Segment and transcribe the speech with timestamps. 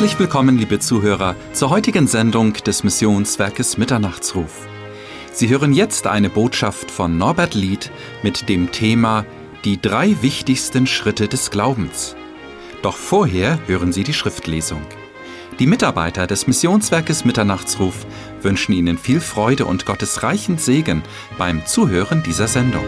[0.00, 4.66] Herzlich willkommen, liebe Zuhörer, zur heutigen Sendung des Missionswerkes Mitternachtsruf.
[5.30, 7.90] Sie hören jetzt eine Botschaft von Norbert Lied
[8.22, 9.26] mit dem Thema
[9.66, 12.16] Die drei wichtigsten Schritte des Glaubens.
[12.80, 14.80] Doch vorher hören Sie die Schriftlesung.
[15.58, 18.06] Die Mitarbeiter des Missionswerkes Mitternachtsruf
[18.40, 21.02] wünschen Ihnen viel Freude und Gottes reichen Segen
[21.36, 22.86] beim Zuhören dieser Sendung.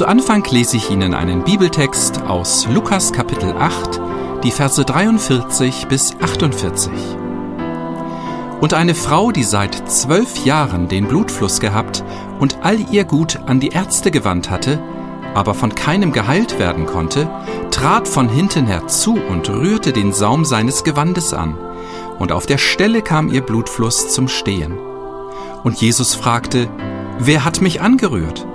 [0.00, 4.00] Zu Anfang lese ich Ihnen einen Bibeltext aus Lukas Kapitel 8,
[4.42, 6.90] die Verse 43 bis 48.
[8.62, 12.02] Und eine Frau, die seit zwölf Jahren den Blutfluss gehabt
[12.38, 14.82] und all ihr Gut an die Ärzte gewandt hatte,
[15.34, 17.28] aber von keinem geheilt werden konnte,
[17.70, 21.58] trat von hinten herzu und rührte den Saum seines Gewandes an,
[22.18, 24.78] und auf der Stelle kam ihr Blutfluss zum Stehen.
[25.62, 26.70] Und Jesus fragte,
[27.18, 28.46] Wer hat mich angerührt?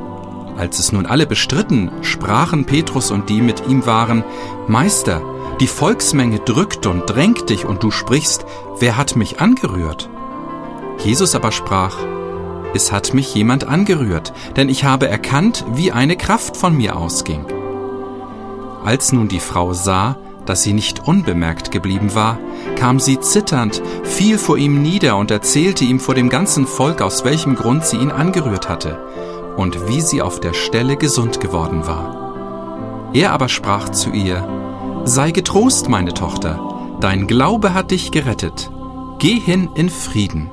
[0.57, 4.23] Als es nun alle bestritten, sprachen Petrus und die mit ihm waren,
[4.67, 5.21] Meister,
[5.59, 8.45] die Volksmenge drückt und drängt dich, und du sprichst,
[8.79, 10.09] wer hat mich angerührt?
[11.03, 11.97] Jesus aber sprach,
[12.73, 17.45] es hat mich jemand angerührt, denn ich habe erkannt, wie eine Kraft von mir ausging.
[18.83, 22.37] Als nun die Frau sah, dass sie nicht unbemerkt geblieben war,
[22.77, 27.25] kam sie zitternd, fiel vor ihm nieder und erzählte ihm vor dem ganzen Volk, aus
[27.25, 28.97] welchem Grund sie ihn angerührt hatte
[29.57, 33.11] und wie sie auf der Stelle gesund geworden war.
[33.13, 34.47] Er aber sprach zu ihr,
[35.05, 38.71] Sei getrost, meine Tochter, dein Glaube hat dich gerettet.
[39.19, 40.49] Geh hin in Frieden.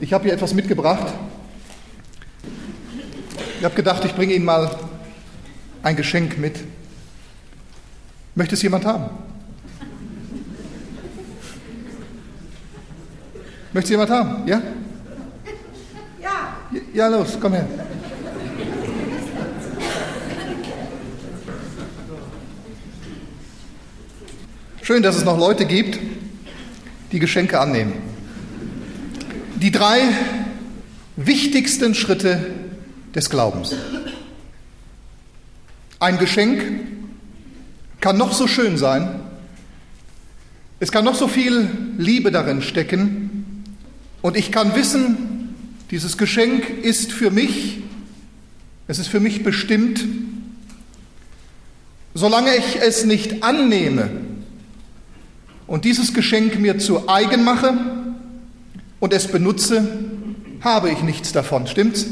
[0.00, 1.06] Ich habe hier etwas mitgebracht.
[3.58, 4.70] Ich habe gedacht, ich bringe Ihnen mal
[5.82, 6.60] ein Geschenk mit.
[8.34, 9.10] Möchte es jemand haben?
[13.72, 14.46] Möchte es jemand haben?
[14.46, 14.62] Ja?
[16.94, 17.66] Ja, los, komm her.
[24.82, 25.98] Schön, dass es noch Leute gibt,
[27.10, 27.94] die Geschenke annehmen.
[29.56, 30.00] Die drei
[31.16, 32.46] wichtigsten Schritte
[33.14, 33.74] des Glaubens.
[35.98, 36.62] Ein Geschenk
[38.00, 39.20] kann noch so schön sein,
[40.78, 43.64] es kann noch so viel Liebe darin stecken
[44.22, 45.29] und ich kann wissen,
[45.90, 47.82] dieses Geschenk ist für mich,
[48.86, 50.04] es ist für mich bestimmt,
[52.14, 54.10] solange ich es nicht annehme
[55.66, 57.74] und dieses Geschenk mir zu eigen mache
[59.00, 59.86] und es benutze,
[60.60, 61.66] habe ich nichts davon.
[61.66, 62.06] Stimmt's?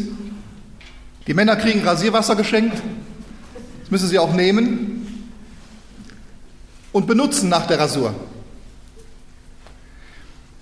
[1.27, 2.83] Die Männer kriegen Rasierwasser geschenkt,
[3.81, 5.25] das müssen sie auch nehmen
[6.91, 8.15] und benutzen nach der Rasur.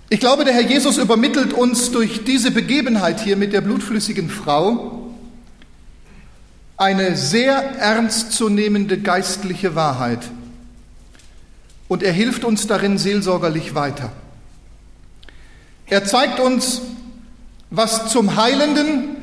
[0.09, 5.13] Ich glaube, der Herr Jesus übermittelt uns durch diese Begebenheit hier mit der blutflüssigen Frau
[6.77, 10.21] eine sehr ernstzunehmende geistliche Wahrheit.
[11.89, 14.13] Und er hilft uns darin seelsorgerlich weiter.
[15.87, 16.83] Er zeigt uns,
[17.71, 19.17] was zum heilenden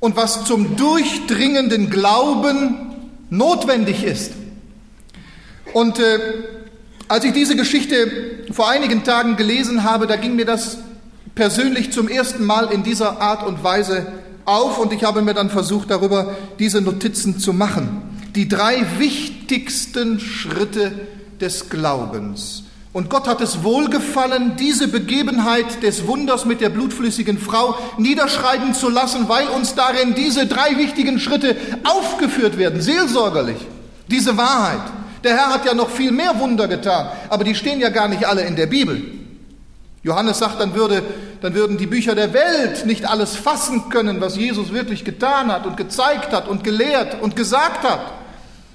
[0.00, 2.76] und was zum durchdringenden Glauben
[3.30, 4.32] notwendig ist.
[5.72, 6.18] Und äh,
[7.06, 10.78] als ich diese Geschichte vor einigen Tagen gelesen habe, da ging mir das
[11.34, 14.06] persönlich zum ersten Mal in dieser Art und Weise
[14.44, 18.02] auf und ich habe mir dann versucht, darüber diese Notizen zu machen.
[18.34, 20.92] Die drei wichtigsten Schritte
[21.40, 22.62] des Glaubens.
[22.92, 28.88] Und Gott hat es wohlgefallen, diese Begebenheit des Wunders mit der blutflüssigen Frau niederschreiben zu
[28.88, 33.58] lassen, weil uns darin diese drei wichtigen Schritte aufgeführt werden, seelsorgerlich.
[34.10, 34.80] Diese Wahrheit.
[35.26, 38.24] Der Herr hat ja noch viel mehr Wunder getan, aber die stehen ja gar nicht
[38.24, 39.02] alle in der Bibel.
[40.04, 41.02] Johannes sagt, dann, würde,
[41.40, 45.66] dann würden die Bücher der Welt nicht alles fassen können, was Jesus wirklich getan hat
[45.66, 48.12] und gezeigt hat und gelehrt und gesagt hat.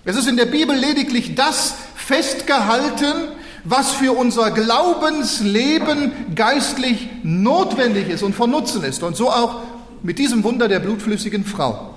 [0.03, 3.30] Es ist in der Bibel lediglich das festgehalten,
[3.63, 9.04] was für unser Glaubensleben geistlich notwendig ist und von Nutzen ist.
[9.04, 9.62] Und so auch
[10.04, 11.95] mit diesem Wunder der blutflüssigen Frau.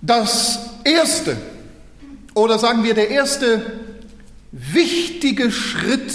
[0.00, 1.36] Das Erste,
[2.38, 3.60] oder sagen wir, der erste
[4.52, 6.14] wichtige Schritt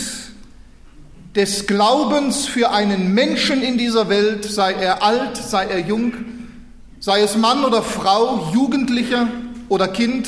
[1.36, 6.14] des Glaubens für einen Menschen in dieser Welt, sei er alt, sei er jung,
[7.00, 9.28] sei es Mann oder Frau, Jugendlicher
[9.70, 10.28] oder Kind,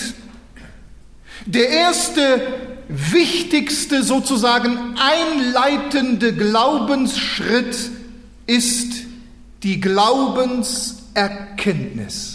[1.46, 2.42] der erste
[2.88, 7.92] wichtigste sozusagen einleitende Glaubensschritt
[8.48, 8.94] ist
[9.64, 12.35] die Glaubenserkenntnis.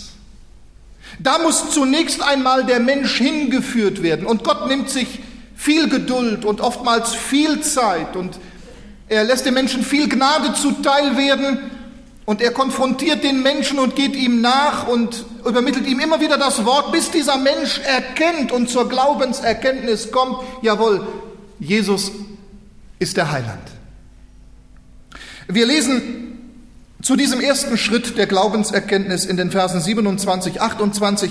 [1.23, 4.25] Da muss zunächst einmal der Mensch hingeführt werden.
[4.25, 5.21] Und Gott nimmt sich
[5.55, 8.17] viel Geduld und oftmals viel Zeit.
[8.17, 8.39] Und
[9.07, 11.59] er lässt den Menschen viel Gnade zuteil werden.
[12.25, 16.65] Und er konfrontiert den Menschen und geht ihm nach und übermittelt ihm immer wieder das
[16.65, 21.07] Wort, bis dieser Mensch erkennt und zur Glaubenserkenntnis kommt, jawohl,
[21.59, 22.13] Jesus
[22.99, 23.63] ist der Heiland.
[25.49, 26.30] Wir lesen
[27.03, 31.31] zu diesem ersten Schritt der Glaubenserkenntnis in den Versen 27, 28,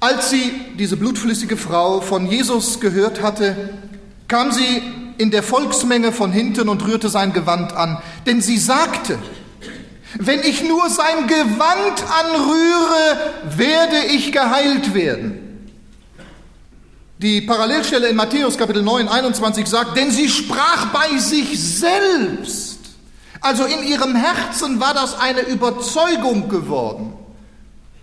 [0.00, 3.70] als sie, diese blutflüssige Frau, von Jesus gehört hatte,
[4.28, 4.82] kam sie
[5.18, 9.18] in der Volksmenge von hinten und rührte sein Gewand an, denn sie sagte,
[10.18, 15.68] wenn ich nur sein Gewand anrühre, werde ich geheilt werden.
[17.18, 22.71] Die Parallelstelle in Matthäus Kapitel 9, 21 sagt, denn sie sprach bei sich selbst.
[23.42, 27.12] Also in ihrem Herzen war das eine Überzeugung geworden.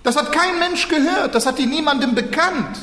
[0.04, 2.78] Das hat kein Mensch gehört, das hat die niemandem bekannt.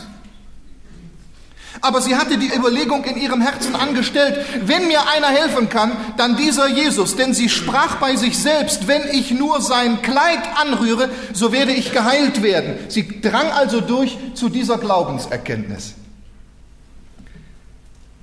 [1.82, 6.36] Aber sie hatte die Überlegung in ihrem Herzen angestellt, wenn mir einer helfen kann, dann
[6.36, 11.52] dieser Jesus, denn sie sprach bei sich selbst, wenn ich nur sein Kleid anrühre, so
[11.52, 12.78] werde ich geheilt werden.
[12.88, 15.94] Sie drang also durch zu dieser Glaubenserkenntnis.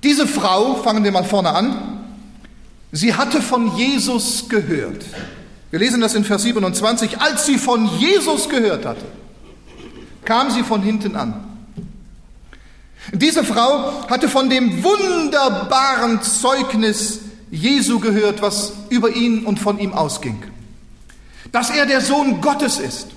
[0.02, 1.93] Diese Frau, fangen wir mal vorne an,
[2.94, 5.04] sie hatte von Jesus gehört.
[5.70, 9.04] Wir lesen das in Vers 27, als sie von Jesus gehört hatte,
[10.24, 11.44] kam sie von hinten an.
[13.12, 17.20] Diese Frau hatte von dem wunderbaren Zeugnis
[17.50, 20.42] Jesu gehört, was über ihn und von ihm ausging.
[21.52, 23.08] Dass er der Sohn Gottes ist,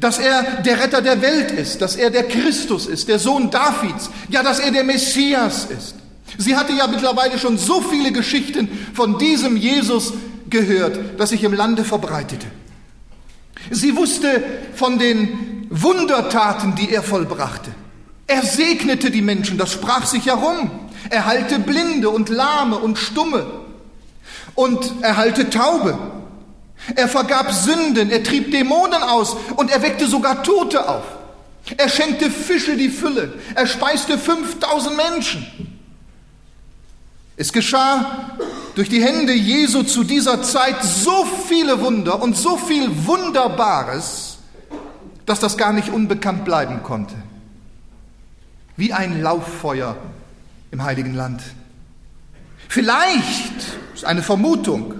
[0.00, 4.10] dass er der Retter der Welt ist, dass er der Christus ist, der Sohn Davids,
[4.28, 5.99] ja, dass er der Messias ist.
[6.38, 10.12] Sie hatte ja mittlerweile schon so viele Geschichten von diesem Jesus
[10.48, 12.46] gehört, dass sich im Lande verbreitete.
[13.70, 14.42] Sie wusste
[14.74, 17.70] von den Wundertaten, die er vollbrachte.
[18.26, 20.70] Er segnete die Menschen, das sprach sich herum.
[21.10, 23.46] Er heilte Blinde und Lahme und Stumme
[24.54, 25.98] und er heilte Taube.
[26.94, 31.04] Er vergab Sünden, er trieb Dämonen aus und er weckte sogar Tote auf.
[31.76, 35.69] Er schenkte Fische die Fülle, er speiste 5000 Menschen.
[37.40, 38.36] Es geschah
[38.74, 44.36] durch die Hände Jesu zu dieser Zeit so viele Wunder und so viel Wunderbares,
[45.24, 47.14] dass das gar nicht unbekannt bleiben konnte
[48.76, 49.96] wie ein Lauffeuer
[50.70, 51.40] im heiligen Land.
[52.68, 54.96] Vielleicht, ist eine Vermutung,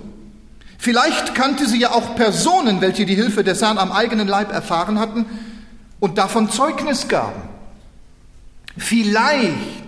[0.79, 4.99] vielleicht kannte sie ja auch Personen, welche die Hilfe des Herrn am eigenen Leib erfahren
[4.99, 5.27] hatten
[5.99, 7.43] und davon Zeugnis gaben.
[8.79, 9.80] Vielleicht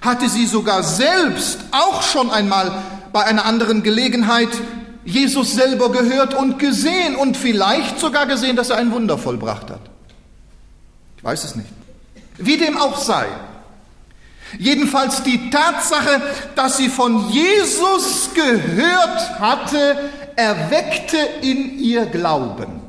[0.00, 4.50] hatte sie sogar selbst auch schon einmal bei einer anderen Gelegenheit
[5.04, 9.80] Jesus selber gehört und gesehen und vielleicht sogar gesehen, dass er ein Wunder vollbracht hat.
[11.16, 11.68] Ich weiß es nicht.
[12.36, 13.26] Wie dem auch sei.
[14.58, 16.22] Jedenfalls die Tatsache,
[16.54, 22.80] dass sie von Jesus gehört hatte, erweckte in ihr Glauben.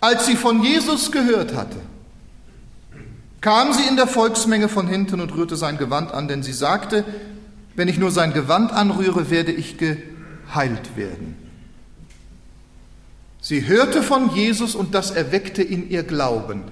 [0.00, 1.76] Als sie von Jesus gehört hatte,
[3.40, 7.04] kam sie in der Volksmenge von hinten und rührte sein Gewand an, denn sie sagte,
[7.76, 11.36] wenn ich nur sein Gewand anrühre, werde ich geheilt werden.
[13.40, 16.64] Sie hörte von Jesus und das erweckte in ihr Glauben.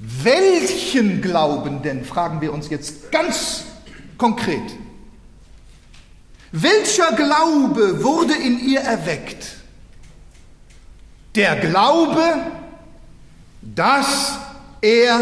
[0.00, 3.64] Welchen Glauben denn, fragen wir uns jetzt ganz
[4.16, 4.62] konkret.
[6.50, 9.56] Welcher Glaube wurde in ihr erweckt?
[11.34, 12.22] Der Glaube,
[13.60, 14.38] dass
[14.80, 15.20] er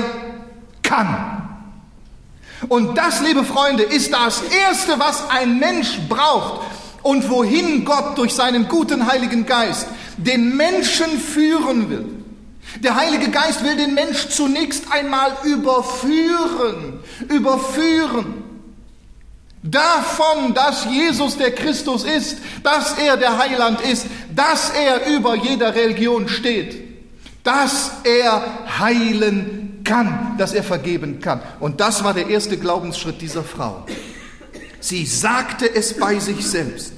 [0.87, 1.43] kann.
[2.69, 6.63] Und das, liebe Freunde, ist das Erste, was ein Mensch braucht
[7.03, 12.07] und wohin Gott durch seinen guten Heiligen Geist den Menschen führen will.
[12.81, 18.45] Der Heilige Geist will den Mensch zunächst einmal überführen, überführen.
[19.63, 25.75] Davon, dass Jesus der Christus ist, dass er der Heiland ist, dass er über jeder
[25.75, 26.83] Religion steht,
[27.43, 28.45] dass er
[28.79, 31.41] heilen kann, dass er vergeben kann.
[31.61, 33.87] Und das war der erste Glaubensschritt dieser Frau.
[34.81, 36.93] Sie sagte es bei sich selbst.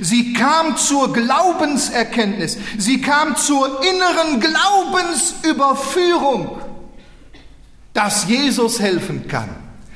[0.00, 2.56] Sie kam zur Glaubenserkenntnis.
[2.78, 6.62] Sie kam zur inneren Glaubensüberführung,
[7.92, 9.50] dass Jesus helfen kann.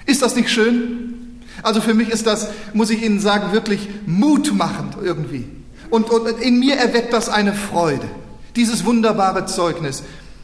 [0.07, 1.41] Ist das nicht schön?
[1.63, 5.49] Also für mich ist das, muss ich Ihnen sagen, wirklich mutmachend irgendwie.
[5.91, 8.09] Und, und in mir erweckt das eine Freude.
[8.57, 10.03] Dieses wunderbare Zeugnis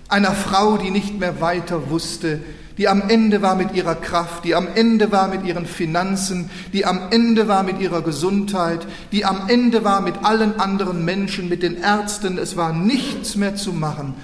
[0.08, 2.40] einer Frau, die nicht mehr weiter wusste,
[2.78, 6.84] die am Ende war mit ihrer Kraft, die am Ende war mit ihren Finanzen, die
[6.84, 11.62] am Ende war mit ihrer Gesundheit, die am Ende war mit allen anderen Menschen, mit
[11.62, 12.36] den Ärzten.
[12.36, 14.14] Es war nichts mehr zu machen.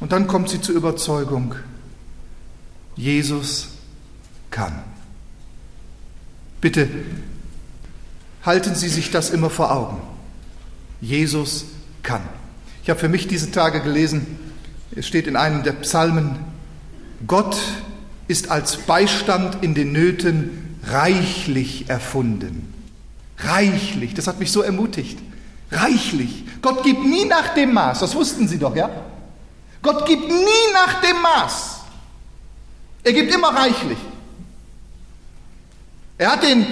[0.00, 1.54] Und dann kommt sie zur Überzeugung,
[2.96, 3.68] Jesus
[4.50, 4.82] kann.
[6.60, 6.88] Bitte
[8.44, 10.00] halten Sie sich das immer vor Augen.
[11.00, 11.66] Jesus
[12.02, 12.22] kann.
[12.82, 14.38] Ich habe für mich diese Tage gelesen,
[14.96, 16.38] es steht in einem der Psalmen,
[17.26, 17.56] Gott
[18.26, 22.74] ist als Beistand in den Nöten reichlich erfunden.
[23.38, 25.18] Reichlich, das hat mich so ermutigt.
[25.70, 26.44] Reichlich.
[26.60, 28.90] Gott gibt nie nach dem Maß, das wussten Sie doch, ja?
[29.80, 31.80] Gott gibt nie nach dem Maß.
[33.04, 33.98] Er gibt immer reichlich.
[36.18, 36.66] Er hat den,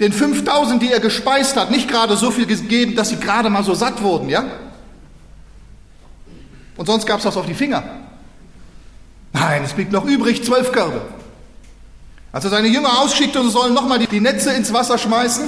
[0.00, 3.62] den 5000, die er gespeist hat, nicht gerade so viel gegeben, dass sie gerade mal
[3.62, 4.44] so satt wurden, ja?
[6.76, 7.82] Und sonst gab es was auf die Finger.
[9.32, 11.02] Nein, es blieb noch übrig, zwölf Körbe.
[12.32, 15.44] Als er seine Jünger ausschickte, sie sollen nochmal die Netze ins Wasser schmeißen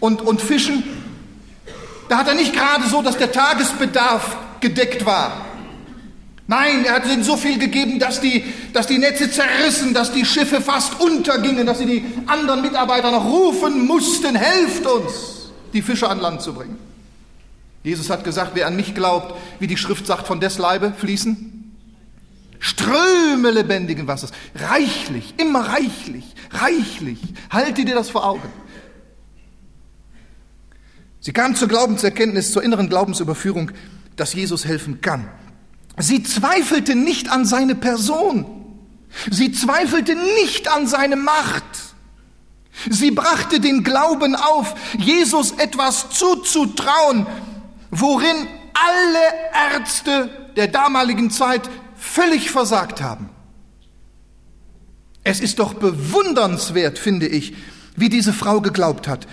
[0.00, 0.82] und, und fischen,
[2.08, 5.44] da hat er nicht gerade so, dass der Tagesbedarf gedeckt war.
[6.46, 8.42] Nein, er hat ihnen so viel gegeben, dass die,
[8.72, 13.26] dass die Netze zerrissen, dass die Schiffe fast untergingen, dass sie die anderen Mitarbeiter noch
[13.26, 16.87] rufen mussten, helft uns, die Fische an Land zu bringen.
[17.88, 21.58] Jesus hat gesagt, wer an mich glaubt, wie die Schrift sagt, von des Leibe fließen
[22.60, 24.32] Ströme lebendigen Wassers.
[24.54, 27.20] Reichlich, immer reichlich, reichlich.
[27.50, 28.48] Halte dir das vor Augen.
[31.20, 33.70] Sie kam zur Glaubenserkenntnis, zur inneren Glaubensüberführung,
[34.16, 35.28] dass Jesus helfen kann.
[35.98, 38.44] Sie zweifelte nicht an seine Person.
[39.30, 41.64] Sie zweifelte nicht an seine Macht.
[42.88, 47.26] Sie brachte den Glauben auf, Jesus etwas zuzutrauen,
[47.90, 53.30] worin alle Ärzte der damaligen Zeit völlig versagt haben.
[55.24, 57.54] Es ist doch bewundernswert, finde ich,
[57.96, 59.26] wie diese Frau geglaubt hat.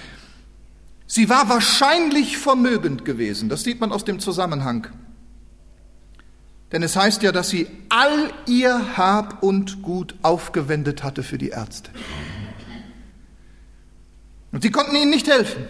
[1.07, 4.87] Sie war wahrscheinlich vermögend gewesen, das sieht man aus dem Zusammenhang.
[6.71, 11.49] Denn es heißt ja, dass sie all ihr Hab und Gut aufgewendet hatte für die
[11.49, 11.91] Ärzte.
[14.51, 15.65] Und sie konnten ihnen nicht helfen.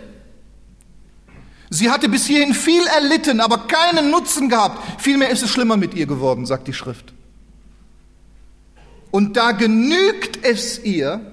[1.70, 5.02] Sie hatte bis hierhin viel erlitten, aber keinen Nutzen gehabt.
[5.02, 7.14] Vielmehr ist es schlimmer mit ihr geworden, sagt die Schrift.
[9.12, 11.32] Und da genügt es ihr,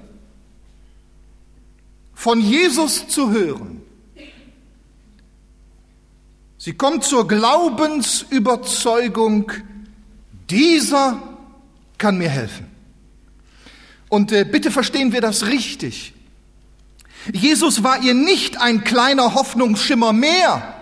[2.15, 3.83] von Jesus zu hören.
[6.57, 9.51] Sie kommt zur Glaubensüberzeugung,
[10.49, 11.21] dieser
[11.99, 12.69] kann mir helfen.
[14.09, 16.15] Und äh, bitte verstehen wir das richtig.
[17.33, 20.75] Jesus war ihr nicht ein kleiner Hoffnungsschimmer mehr,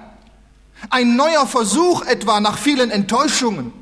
[0.89, 3.73] ein neuer Versuch etwa nach vielen Enttäuschungen.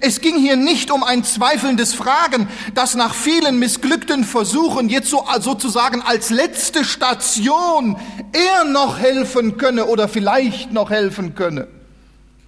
[0.00, 5.24] Es ging hier nicht um ein zweifelndes Fragen, das nach vielen missglückten Versuchen jetzt so,
[5.40, 7.96] sozusagen als letzte Station
[8.32, 11.68] er noch helfen könne oder vielleicht noch helfen könne.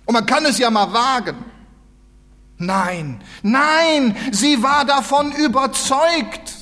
[0.04, 1.36] Und man kann es ja mal wagen.
[2.58, 6.59] Nein, nein, sie war davon überzeugt.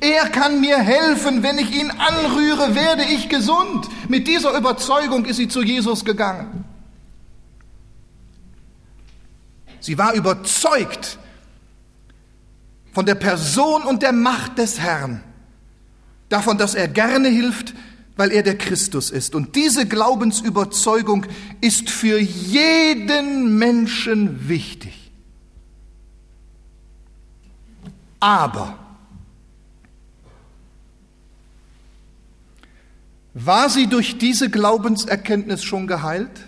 [0.00, 3.86] Er kann mir helfen, wenn ich ihn anrühre, werde ich gesund.
[4.08, 6.64] Mit dieser Überzeugung ist sie zu Jesus gegangen.
[9.80, 11.18] Sie war überzeugt
[12.92, 15.22] von der Person und der Macht des Herrn,
[16.28, 17.74] davon, dass er gerne hilft,
[18.16, 19.36] weil er der Christus ist.
[19.36, 21.24] Und diese Glaubensüberzeugung
[21.60, 25.12] ist für jeden Menschen wichtig.
[28.18, 28.76] Aber
[33.40, 36.40] War sie durch diese Glaubenserkenntnis schon geheilt?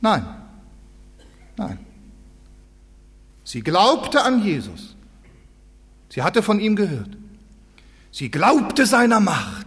[0.00, 0.24] Nein.
[1.56, 1.78] Nein.
[3.42, 4.94] Sie glaubte an Jesus.
[6.08, 7.16] Sie hatte von ihm gehört.
[8.12, 9.66] Sie glaubte seiner Macht.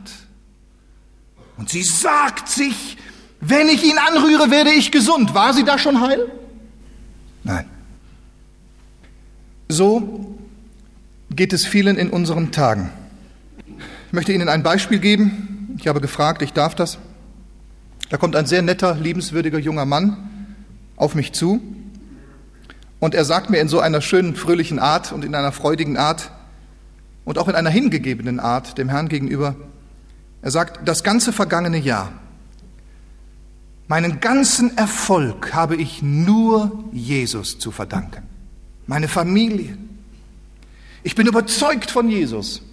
[1.58, 2.96] Und sie sagt sich,
[3.42, 5.34] wenn ich ihn anrühre, werde ich gesund.
[5.34, 6.32] War sie da schon heil?
[7.44, 7.70] Nein.
[9.68, 10.38] So
[11.30, 12.90] geht es vielen in unseren Tagen.
[14.10, 15.76] Ich möchte Ihnen ein Beispiel geben.
[15.78, 16.98] Ich habe gefragt, ich darf das.
[18.10, 20.56] Da kommt ein sehr netter, liebenswürdiger junger Mann
[20.96, 21.62] auf mich zu
[23.00, 26.32] und er sagt mir in so einer schönen, fröhlichen Art und in einer freudigen Art
[27.24, 29.56] und auch in einer hingegebenen Art dem Herrn gegenüber,
[30.42, 32.12] er sagt, das ganze vergangene Jahr,
[33.88, 38.24] meinen ganzen Erfolg habe ich nur Jesus zu verdanken.
[38.88, 39.78] Meine Familie.
[41.04, 42.64] Ich bin überzeugt von Jesus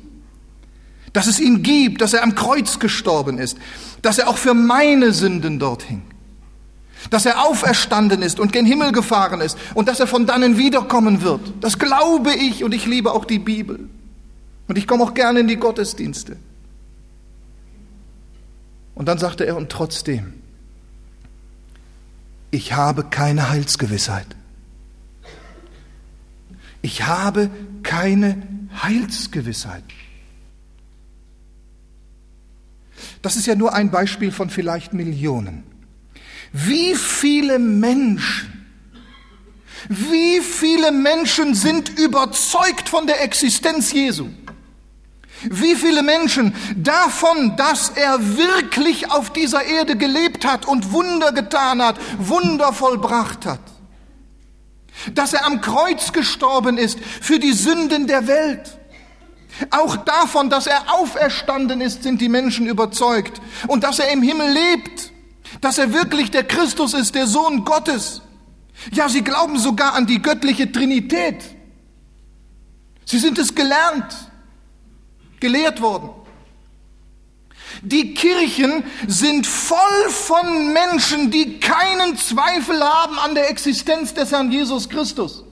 [1.17, 3.57] dass es ihn gibt, dass er am Kreuz gestorben ist,
[4.03, 6.03] dass er auch für meine Sünden dort hing.
[7.09, 11.23] dass er auferstanden ist und gen Himmel gefahren ist und dass er von dannen wiederkommen
[11.23, 11.41] wird.
[11.61, 13.89] Das glaube ich und ich liebe auch die Bibel.
[14.69, 16.37] Und ich komme auch gerne in die Gottesdienste.
[18.95, 20.35] Und dann sagte er, und trotzdem,
[22.51, 24.27] ich habe keine Heilsgewissheit.
[26.83, 27.51] Ich habe
[27.85, 28.43] keine
[28.83, 29.85] Heilsgewissheit.
[33.27, 35.65] Das ist ja nur ein Beispiel von vielleicht Millionen.
[36.53, 38.69] Wie viele Menschen,
[39.89, 44.29] wie viele Menschen sind überzeugt von der Existenz Jesu?
[45.43, 51.83] Wie viele Menschen davon, dass er wirklich auf dieser Erde gelebt hat und Wunder getan
[51.83, 53.59] hat, Wunder vollbracht hat?
[55.15, 58.79] Dass er am Kreuz gestorben ist für die Sünden der Welt?
[59.71, 63.41] Auch davon, dass er auferstanden ist, sind die Menschen überzeugt.
[63.69, 65.13] Und dass er im Himmel lebt.
[65.61, 68.23] Dass er wirklich der Christus ist, der Sohn Gottes.
[68.93, 71.43] Ja, sie glauben sogar an die göttliche Trinität.
[73.05, 74.15] Sie sind es gelernt,
[75.41, 76.11] gelehrt worden.
[77.83, 84.51] Die Kirchen sind voll von Menschen, die keinen Zweifel haben an der Existenz des Herrn
[84.51, 85.46] Jesus Christus.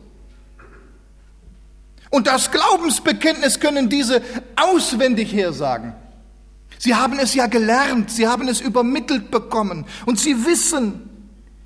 [2.14, 4.22] Und das Glaubensbekenntnis können diese
[4.54, 5.94] auswendig hersagen.
[6.78, 11.10] Sie haben es ja gelernt, sie haben es übermittelt bekommen und sie wissen,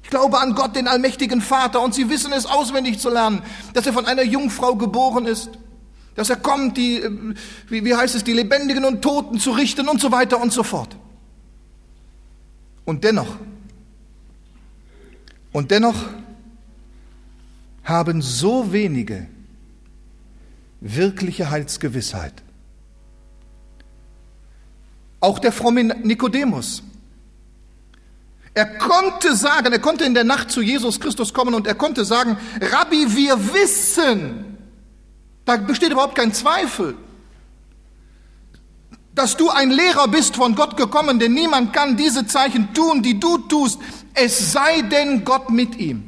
[0.02, 3.42] ich glaube an Gott, den allmächtigen Vater, und sie wissen es auswendig zu lernen,
[3.74, 5.50] dass er von einer Jungfrau geboren ist,
[6.14, 7.34] dass er kommt, die, äh,
[7.68, 10.62] wie, wie heißt es, die Lebendigen und Toten zu richten und so weiter und so
[10.62, 10.96] fort.
[12.86, 13.36] Und dennoch,
[15.52, 16.06] und dennoch
[17.84, 19.26] haben so wenige
[20.80, 22.34] wirkliche Heilsgewissheit.
[25.20, 26.82] Auch der fromme Nikodemus.
[28.54, 32.04] Er konnte sagen, er konnte in der Nacht zu Jesus Christus kommen und er konnte
[32.04, 34.56] sagen, Rabbi, wir wissen,
[35.44, 36.96] da besteht überhaupt kein Zweifel,
[39.14, 43.18] dass du ein Lehrer bist von Gott gekommen, denn niemand kann diese Zeichen tun, die
[43.18, 43.80] du tust,
[44.14, 46.07] es sei denn Gott mit ihm.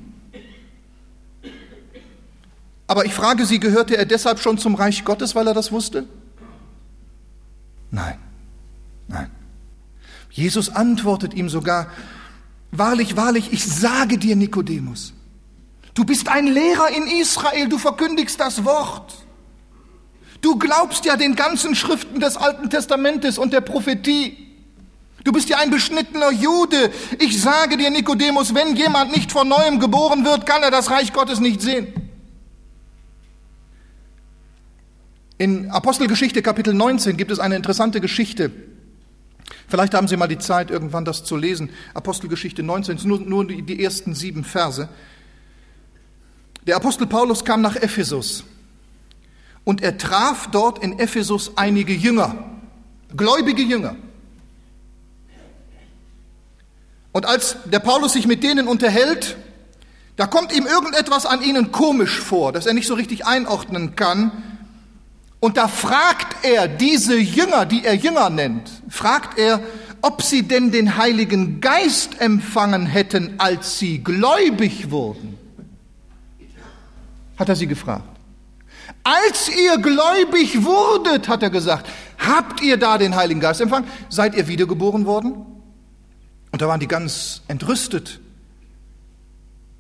[2.91, 6.09] Aber ich frage Sie, gehörte er deshalb schon zum Reich Gottes, weil er das wusste?
[7.93, 8.19] Nein,
[9.07, 9.31] nein.
[10.29, 11.87] Jesus antwortet ihm sogar,
[12.73, 15.13] wahrlich, wahrlich, ich sage dir, Nikodemus,
[15.95, 19.15] du bist ein Lehrer in Israel, du verkündigst das Wort.
[20.41, 24.37] Du glaubst ja den ganzen Schriften des Alten Testamentes und der Prophetie.
[25.23, 26.91] Du bist ja ein beschnittener Jude.
[27.21, 31.13] Ich sage dir, Nikodemus, wenn jemand nicht von neuem geboren wird, kann er das Reich
[31.13, 32.00] Gottes nicht sehen.
[35.41, 38.51] In Apostelgeschichte Kapitel 19 gibt es eine interessante Geschichte.
[39.69, 41.71] Vielleicht haben Sie mal die Zeit, irgendwann das zu lesen.
[41.95, 44.91] Apostelgeschichte 19, nur, nur die, die ersten sieben Verse.
[46.67, 48.45] Der Apostel Paulus kam nach Ephesus
[49.65, 52.37] und er traf dort in Ephesus einige Jünger,
[53.17, 53.97] gläubige Jünger.
[57.13, 59.39] Und als der Paulus sich mit denen unterhält,
[60.17, 64.50] da kommt ihm irgendetwas an ihnen komisch vor, das er nicht so richtig einordnen kann.
[65.41, 69.61] Und da fragt er diese Jünger, die er Jünger nennt, fragt er,
[70.03, 75.39] ob sie denn den Heiligen Geist empfangen hätten, als sie gläubig wurden.
[77.39, 78.05] Hat er sie gefragt.
[79.03, 83.89] Als ihr gläubig wurdet, hat er gesagt, habt ihr da den Heiligen Geist empfangen?
[84.11, 85.47] Seid ihr wiedergeboren worden?
[86.53, 88.21] Und da waren die ganz entrüstet.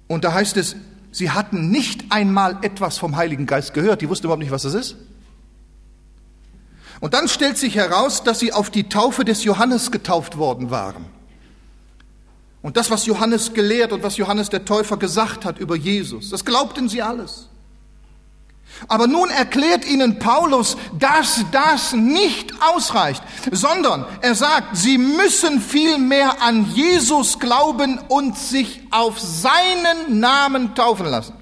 [0.08, 0.76] Und da heißt es,
[1.12, 4.00] sie hatten nicht einmal etwas vom Heiligen Geist gehört.
[4.00, 4.96] Die wussten überhaupt nicht, was das ist.
[7.00, 11.06] Und dann stellt sich heraus, dass sie auf die Taufe des Johannes getauft worden waren.
[12.62, 16.44] Und das, was Johannes gelehrt und was Johannes der Täufer gesagt hat über Jesus, das
[16.44, 17.48] glaubten sie alles.
[18.86, 26.42] Aber nun erklärt ihnen Paulus, dass das nicht ausreicht, sondern er sagt, sie müssen vielmehr
[26.42, 31.34] an Jesus glauben und sich auf seinen Namen taufen lassen.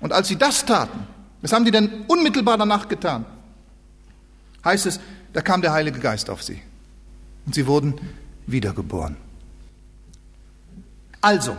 [0.00, 1.06] Und als sie das taten,
[1.42, 3.24] was haben die denn unmittelbar danach getan?
[4.66, 5.00] Heißt es,
[5.32, 6.60] da kam der Heilige Geist auf sie
[7.46, 7.94] und sie wurden
[8.46, 9.16] wiedergeboren.
[11.22, 11.56] Also,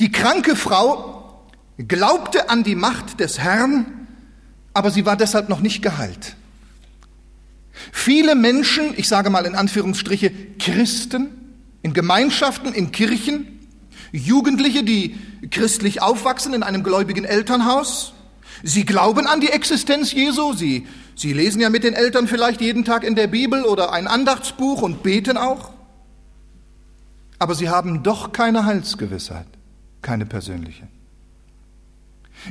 [0.00, 1.44] die kranke Frau
[1.76, 4.06] glaubte an die Macht des Herrn,
[4.72, 6.36] aber sie war deshalb noch nicht geheilt.
[7.92, 11.28] Viele Menschen, ich sage mal in Anführungsstriche Christen,
[11.82, 13.68] in Gemeinschaften, in Kirchen,
[14.12, 15.16] Jugendliche, die
[15.50, 18.13] christlich aufwachsen in einem gläubigen Elternhaus,
[18.62, 20.86] sie glauben an die Existenz Jesu, sie
[21.16, 24.82] Sie lesen ja mit den Eltern vielleicht jeden Tag in der Bibel oder ein Andachtsbuch
[24.82, 25.70] und beten auch.
[27.38, 29.46] aber sie haben doch keine Heilsgewissheit,
[30.02, 30.88] keine persönliche.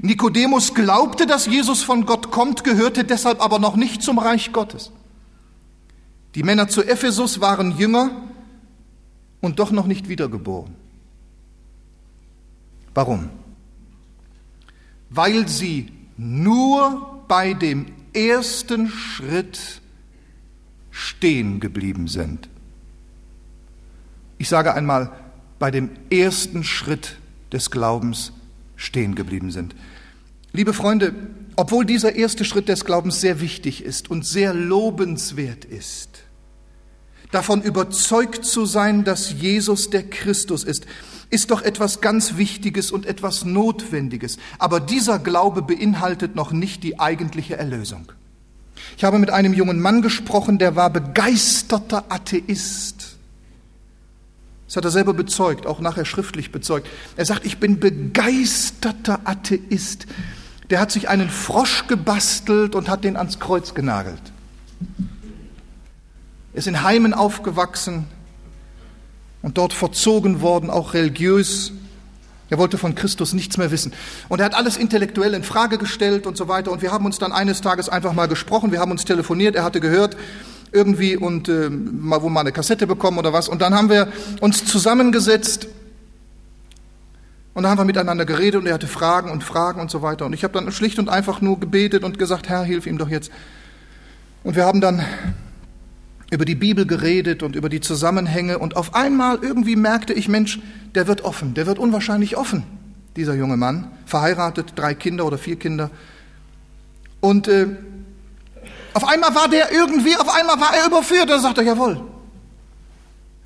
[0.02, 4.92] Nikodemus glaubte, dass Jesus von Gott kommt, gehörte deshalb aber noch nicht zum Reich Gottes.
[6.36, 8.12] Die Männer zu Ephesus waren Jünger
[9.42, 10.76] und doch noch nicht wiedergeboren.
[12.94, 13.30] Warum?
[15.10, 19.82] Weil sie nur bei dem ersten Schritt
[20.92, 22.50] stehen geblieben sind.
[24.38, 25.12] Ich sage einmal,
[25.60, 27.18] bei dem ersten Schritt
[27.52, 28.34] des Glaubens
[28.76, 29.76] stehen geblieben sind.
[30.52, 31.14] Liebe Freunde,
[31.56, 36.24] obwohl dieser erste Schritt des Glaubens sehr wichtig ist und sehr lobenswert ist,
[37.32, 40.86] davon überzeugt zu sein, dass Jesus der Christus ist,
[41.34, 44.38] ist doch etwas ganz Wichtiges und etwas Notwendiges.
[44.60, 48.12] Aber dieser Glaube beinhaltet noch nicht die eigentliche Erlösung.
[48.98, 53.18] Ich habe mit einem jungen Mann gesprochen, der war begeisterter Atheist.
[54.68, 56.88] Das hat er selber bezeugt, auch nachher schriftlich bezeugt.
[57.18, 60.06] Er sagt, ich bin begeisterter Atheist.
[60.70, 64.22] Der hat sich einen Frosch gebastelt und hat den ans Kreuz genagelt.
[66.54, 68.06] Er ist in Heimen aufgewachsen
[69.44, 71.72] und dort verzogen worden, auch religiös.
[72.50, 73.94] Er wollte von Christus nichts mehr wissen.
[74.30, 76.72] Und er hat alles intellektuell in Frage gestellt und so weiter.
[76.72, 78.72] Und wir haben uns dann eines Tages einfach mal gesprochen.
[78.72, 79.56] Wir haben uns telefoniert.
[79.56, 80.18] Er hatte gehört
[80.72, 83.48] irgendwie und äh, mal wo mal eine Kassette bekommen oder was.
[83.48, 85.68] Und dann haben wir uns zusammengesetzt
[87.54, 90.26] und dann haben wir miteinander geredet und er hatte Fragen und Fragen und so weiter.
[90.26, 93.10] Und ich habe dann schlicht und einfach nur gebetet und gesagt, Herr, hilf ihm doch
[93.10, 93.32] jetzt.
[94.44, 95.06] Und wir haben dann
[96.34, 100.60] über die Bibel geredet und über die Zusammenhänge und auf einmal irgendwie merkte ich, Mensch,
[100.96, 102.64] der wird offen, der wird unwahrscheinlich offen,
[103.16, 105.92] dieser junge Mann, verheiratet, drei Kinder oder vier Kinder.
[107.20, 107.68] Und äh,
[108.96, 112.02] auf einmal war der irgendwie, auf einmal war er überführt, da sagt er, jawohl,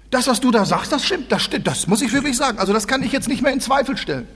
[0.09, 2.57] das, was du da sagst, das stimmt, das stimmt, das muss ich wirklich sagen.
[2.57, 4.27] Also das kann ich jetzt nicht mehr in Zweifel stellen.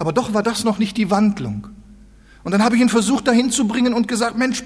[0.00, 1.68] Aber doch war das noch nicht die Wandlung.
[2.42, 4.64] Und dann habe ich ihn versucht, dahin zu bringen und gesagt, Mensch,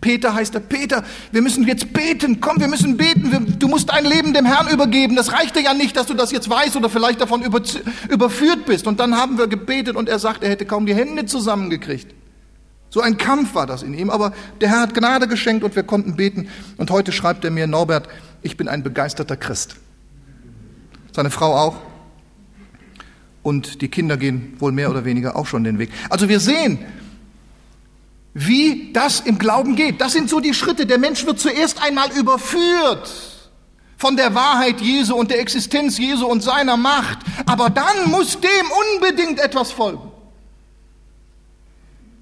[0.00, 4.04] Peter heißt er, Peter, wir müssen jetzt beten, komm, wir müssen beten, du musst dein
[4.04, 5.16] Leben dem Herrn übergeben.
[5.16, 7.60] Das reichte ja nicht, dass du das jetzt weißt oder vielleicht davon über,
[8.08, 8.86] überführt bist.
[8.86, 12.14] Und dann haben wir gebetet und er sagt, er hätte kaum die Hände zusammengekriegt.
[12.90, 15.82] So ein Kampf war das in ihm, aber der Herr hat Gnade geschenkt und wir
[15.82, 16.48] konnten beten.
[16.76, 18.08] Und heute schreibt er mir, Norbert,
[18.42, 19.76] ich bin ein begeisterter Christ.
[21.12, 21.76] Seine Frau auch.
[23.42, 25.90] Und die Kinder gehen wohl mehr oder weniger auch schon den Weg.
[26.08, 26.78] Also wir sehen,
[28.34, 30.00] wie das im Glauben geht.
[30.00, 30.86] Das sind so die Schritte.
[30.86, 33.10] Der Mensch wird zuerst einmal überführt
[33.96, 37.18] von der Wahrheit Jesu und der Existenz Jesu und seiner Macht.
[37.46, 38.50] Aber dann muss dem
[38.96, 40.10] unbedingt etwas folgen.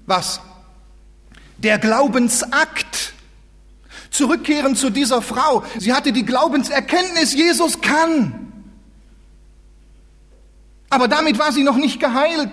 [0.05, 0.39] Was?
[1.57, 3.13] Der Glaubensakt.
[4.11, 5.63] Zurückkehren zu dieser Frau.
[5.79, 8.53] Sie hatte die Glaubenserkenntnis, Jesus kann.
[10.91, 12.51] Aber damit war sie noch nicht geheilt.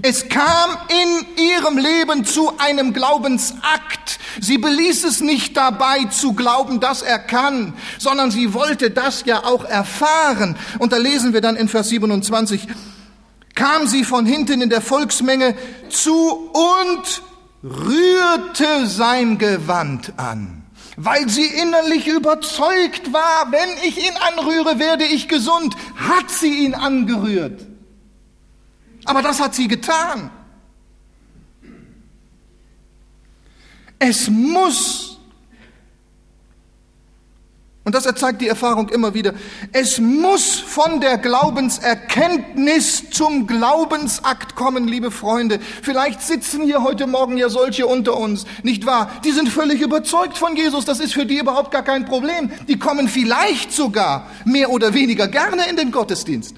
[0.00, 4.18] Es kam in ihrem Leben zu einem Glaubensakt.
[4.40, 9.44] Sie beließ es nicht dabei zu glauben, dass er kann, sondern sie wollte das ja
[9.44, 10.56] auch erfahren.
[10.78, 12.66] Und da lesen wir dann in Vers 27,
[13.54, 15.54] kam sie von hinten in der Volksmenge
[15.90, 17.22] zu und
[17.62, 20.64] rührte sein Gewand an,
[20.96, 26.74] weil sie innerlich überzeugt war, wenn ich ihn anrühre, werde ich gesund, hat sie ihn
[26.74, 27.71] angerührt.
[29.04, 30.30] Aber das hat sie getan.
[33.98, 35.18] Es muss,
[37.84, 39.32] und das erzeigt die Erfahrung immer wieder,
[39.72, 45.60] es muss von der Glaubenserkenntnis zum Glaubensakt kommen, liebe Freunde.
[45.82, 49.08] Vielleicht sitzen hier heute Morgen ja solche unter uns, nicht wahr?
[49.24, 52.50] Die sind völlig überzeugt von Jesus, das ist für die überhaupt gar kein Problem.
[52.66, 56.56] Die kommen vielleicht sogar mehr oder weniger gerne in den Gottesdienst.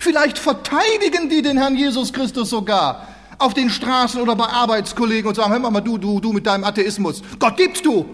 [0.00, 3.08] Vielleicht verteidigen die den Herrn Jesus Christus sogar
[3.38, 6.64] auf den Straßen oder bei Arbeitskollegen und sagen, hör mal, du, du, du mit deinem
[6.64, 7.22] Atheismus.
[7.38, 8.04] Gott gibst du.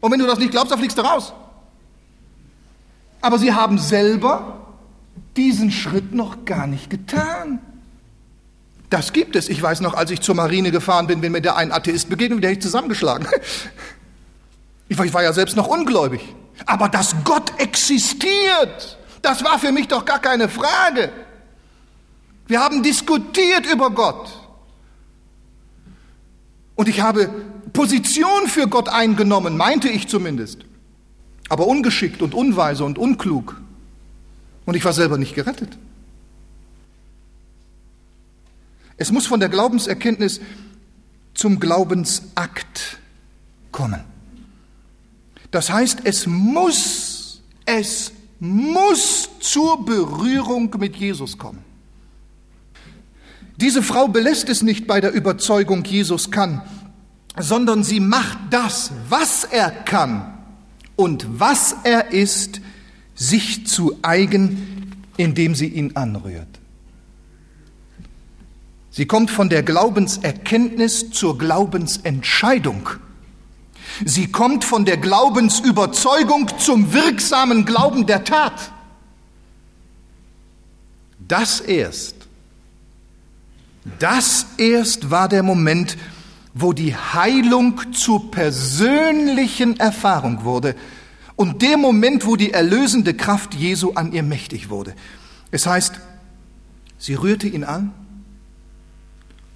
[0.00, 1.32] Und wenn du das nicht glaubst, dann fliegst du raus.
[3.20, 4.66] Aber sie haben selber
[5.36, 7.60] diesen Schritt noch gar nicht getan.
[8.90, 9.48] Das gibt es.
[9.48, 12.42] Ich weiß noch, als ich zur Marine gefahren bin, wenn mir der ein Atheist begegnet,
[12.42, 13.26] der hätte ich zusammengeschlagen.
[14.86, 16.20] Ich war, ich war ja selbst noch ungläubig.
[16.66, 21.10] Aber dass Gott existiert, das war für mich doch gar keine Frage.
[22.46, 24.40] Wir haben diskutiert über Gott.
[26.76, 27.28] Und ich habe
[27.72, 30.64] Position für Gott eingenommen, meinte ich zumindest.
[31.48, 33.60] Aber ungeschickt und unweise und unklug.
[34.66, 35.76] Und ich war selber nicht gerettet.
[38.96, 40.40] Es muss von der Glaubenserkenntnis
[41.34, 42.98] zum Glaubensakt
[43.72, 44.04] kommen.
[45.50, 51.73] Das heißt, es muss, es muss zur Berührung mit Jesus kommen.
[53.56, 56.62] Diese Frau belässt es nicht bei der Überzeugung, Jesus kann,
[57.38, 60.34] sondern sie macht das, was er kann
[60.96, 62.60] und was er ist,
[63.14, 66.48] sich zu eigen, indem sie ihn anrührt.
[68.90, 72.88] Sie kommt von der Glaubenserkenntnis zur Glaubensentscheidung.
[74.04, 78.72] Sie kommt von der Glaubensüberzeugung zum wirksamen Glauben der Tat.
[81.26, 82.13] Das erst,
[83.98, 85.96] das erst war der Moment,
[86.54, 90.74] wo die Heilung zur persönlichen Erfahrung wurde
[91.36, 94.94] und der Moment, wo die erlösende Kraft Jesu an ihr mächtig wurde.
[95.50, 96.00] Es heißt,
[96.98, 97.92] sie rührte ihn an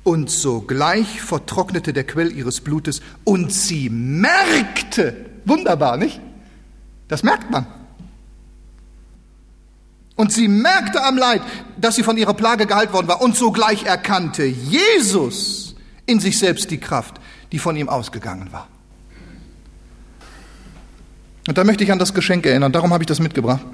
[0.03, 6.21] und sogleich vertrocknete der Quell ihres Blutes und sie merkte, wunderbar, nicht?
[7.07, 7.67] Das merkt man.
[10.19, 11.43] Und sie merkte am Leid,
[11.81, 15.77] dass sie von ihrer Plage geheilt worden war und sogleich erkannte Jesus
[16.07, 17.21] in sich selbst die Kraft,
[17.53, 18.67] die von ihm ausgegangen war.
[21.47, 23.65] Und da möchte ich an das Geschenk erinnern, darum habe ich das mitgebracht.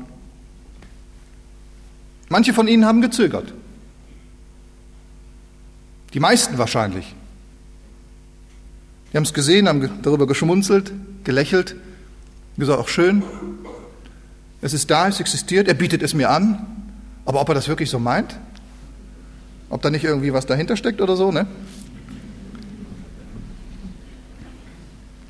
[2.28, 3.54] Manche von Ihnen haben gezögert.
[6.12, 7.14] Die meisten wahrscheinlich.
[9.10, 10.92] Die haben es gesehen, haben darüber geschmunzelt,
[11.24, 11.74] gelächelt,
[12.58, 13.22] gesagt, auch schön.
[14.64, 16.66] Es ist da, es existiert, er bietet es mir an.
[17.26, 18.34] Aber ob er das wirklich so meint?
[19.68, 21.46] Ob da nicht irgendwie was dahinter steckt oder so, ne?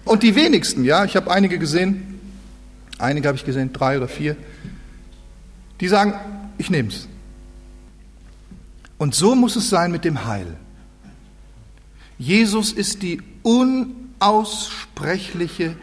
[0.05, 2.21] Und die wenigsten, ja, ich habe einige gesehen,
[2.99, 4.37] einige habe ich gesehen, drei oder vier,
[5.81, 6.15] die sagen,
[6.57, 7.09] ich nehme es.
[8.99, 10.47] Und so muss es sein mit dem Heil.
[12.19, 15.75] Jesus ist die unaussprechliche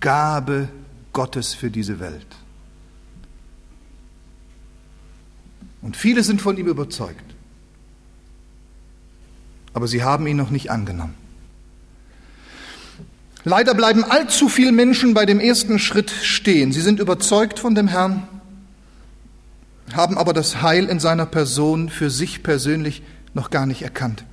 [0.00, 0.68] Gabe
[1.12, 2.37] Gottes für diese Welt.
[5.88, 7.24] Und viele sind von ihm überzeugt.
[9.72, 11.14] Aber sie haben ihn noch nicht angenommen.
[13.44, 16.72] Leider bleiben allzu viele Menschen bei dem ersten Schritt stehen.
[16.72, 18.28] Sie sind überzeugt von dem Herrn,
[19.94, 23.00] haben aber das Heil in seiner Person für sich persönlich
[23.32, 24.26] noch gar nicht erkannt.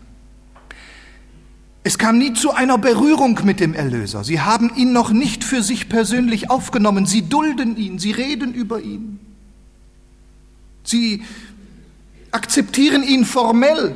[1.85, 4.25] Es kam nie zu einer Berührung mit dem Erlöser.
[4.25, 7.05] Sie haben ihn noch nicht für sich persönlich aufgenommen.
[7.05, 9.21] Sie dulden ihn, sie reden über ihn.
[10.85, 11.23] Sie
[12.31, 13.95] akzeptieren ihn formell.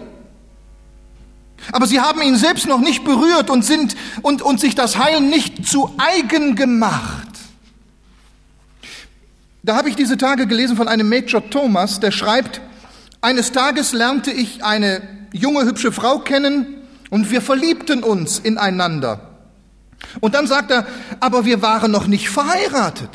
[1.71, 5.21] Aber sie haben ihn selbst noch nicht berührt und sind und, und sich das Heil
[5.21, 7.28] nicht zu eigen gemacht.
[9.63, 12.62] Da habe ich diese Tage gelesen von einem Major Thomas, der schreibt,
[13.21, 15.02] eines Tages lernte ich eine
[15.34, 19.21] junge, hübsche Frau kennen, und wir verliebten uns ineinander.
[20.21, 20.86] Und dann sagt er,
[21.19, 23.10] aber wir waren noch nicht verheiratet.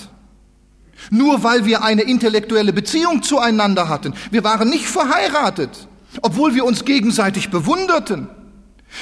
[1.10, 4.14] Nur weil wir eine intellektuelle Beziehung zueinander hatten.
[4.30, 5.88] Wir waren nicht verheiratet,
[6.22, 8.28] obwohl wir uns gegenseitig bewunderten.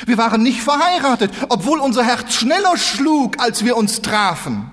[0.07, 4.71] Wir waren nicht verheiratet, obwohl unser Herz schneller schlug, als wir uns trafen.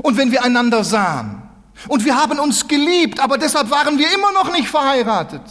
[0.00, 1.42] Und wenn wir einander sahen.
[1.88, 5.42] Und wir haben uns geliebt, aber deshalb waren wir immer noch nicht verheiratet.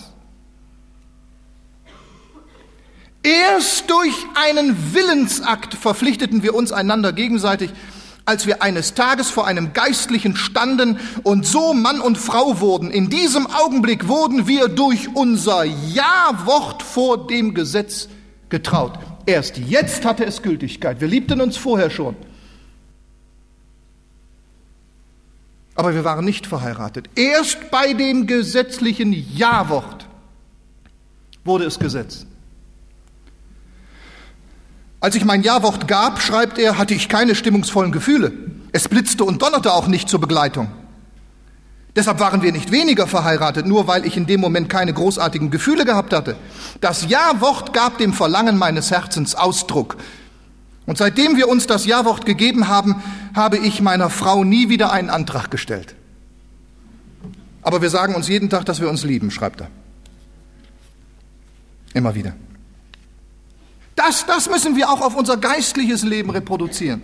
[3.24, 7.72] Erst durch einen Willensakt verpflichteten wir uns einander gegenseitig,
[8.32, 12.90] als wir eines Tages vor einem Geistlichen standen und so Mann und Frau wurden.
[12.90, 18.08] In diesem Augenblick wurden wir durch unser Ja-Wort vor dem Gesetz
[18.48, 18.98] getraut.
[19.26, 21.02] Erst jetzt hatte es Gültigkeit.
[21.02, 22.16] Wir liebten uns vorher schon.
[25.76, 27.10] Aber wir waren nicht verheiratet.
[27.16, 30.08] Erst bei dem gesetzlichen Ja-Wort
[31.44, 32.26] wurde es Gesetz.
[35.02, 38.32] Als ich mein Jawort gab, schreibt er, hatte ich keine stimmungsvollen Gefühle.
[38.72, 40.72] Es blitzte und donnerte auch nicht zur Begleitung.
[41.96, 45.86] Deshalb waren wir nicht weniger verheiratet, nur weil ich in dem Moment keine großartigen Gefühle
[45.86, 46.38] gehabt hatte.
[46.80, 49.98] Das Ja-Wort gab dem Verlangen meines Herzens Ausdruck.
[50.86, 53.02] Und seitdem wir uns das Ja-Wort gegeben haben,
[53.36, 55.96] habe ich meiner Frau nie wieder einen Antrag gestellt.
[57.64, 59.68] Aber wir sagen uns jeden Tag, dass wir uns lieben, schreibt er.
[61.94, 62.34] Immer wieder.
[64.04, 67.04] Das, das müssen wir auch auf unser geistliches Leben reproduzieren.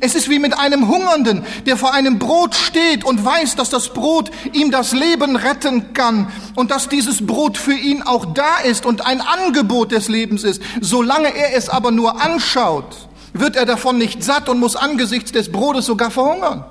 [0.00, 3.92] Es ist wie mit einem Hungernden, der vor einem Brot steht und weiß, dass das
[3.92, 8.86] Brot ihm das Leben retten kann und dass dieses Brot für ihn auch da ist
[8.86, 10.62] und ein Angebot des Lebens ist.
[10.80, 15.50] Solange er es aber nur anschaut, wird er davon nicht satt und muss angesichts des
[15.50, 16.64] Brotes sogar verhungern.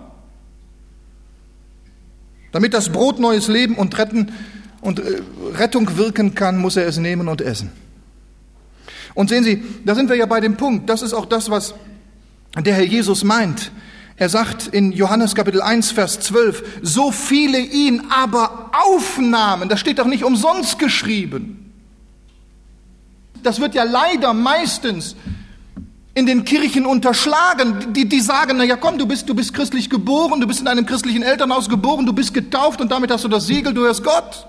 [2.52, 4.32] Damit das Brot neues Leben und Retten
[4.82, 5.22] und äh,
[5.56, 7.72] Rettung wirken kann, muss er es nehmen und essen.
[9.14, 11.74] Und sehen Sie, da sind wir ja bei dem Punkt, das ist auch das, was
[12.58, 13.72] der Herr Jesus meint.
[14.18, 20.00] Er sagt in Johannes Kapitel 1, Vers 12, so viele ihn aber aufnahmen, das steht
[20.00, 21.74] doch nicht umsonst geschrieben.
[23.44, 25.16] Das wird ja leider meistens
[26.14, 27.94] in den Kirchen unterschlagen.
[27.94, 30.68] Die, die sagen, na ja, komm, du bist, du bist christlich geboren, du bist in
[30.68, 34.04] einem christlichen Elternhaus geboren, du bist getauft und damit hast du das Siegel, du hörst
[34.04, 34.46] Gott.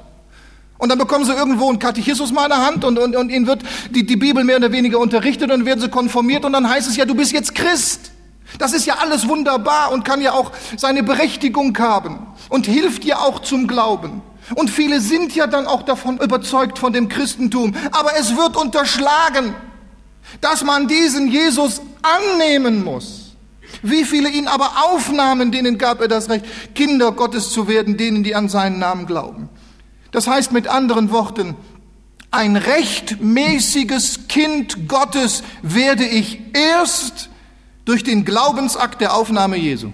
[0.80, 3.46] Und dann bekommen sie irgendwo einen Katechismus mal in der Hand und, und, und ihnen
[3.46, 6.88] wird die, die Bibel mehr oder weniger unterrichtet und werden sie konformiert und dann heißt
[6.88, 8.12] es ja, du bist jetzt Christ.
[8.58, 13.18] Das ist ja alles wunderbar und kann ja auch seine Berechtigung haben und hilft ja
[13.18, 14.22] auch zum Glauben.
[14.54, 17.76] Und viele sind ja dann auch davon überzeugt von dem Christentum.
[17.92, 19.54] Aber es wird unterschlagen,
[20.40, 23.36] dass man diesen Jesus annehmen muss.
[23.82, 28.24] Wie viele ihn aber aufnahmen, denen gab er das Recht, Kinder Gottes zu werden, denen,
[28.24, 29.48] die an seinen Namen glauben.
[30.10, 31.54] Das heißt mit anderen Worten,
[32.30, 37.28] ein rechtmäßiges Kind Gottes werde ich erst
[37.84, 39.90] durch den Glaubensakt der Aufnahme Jesu.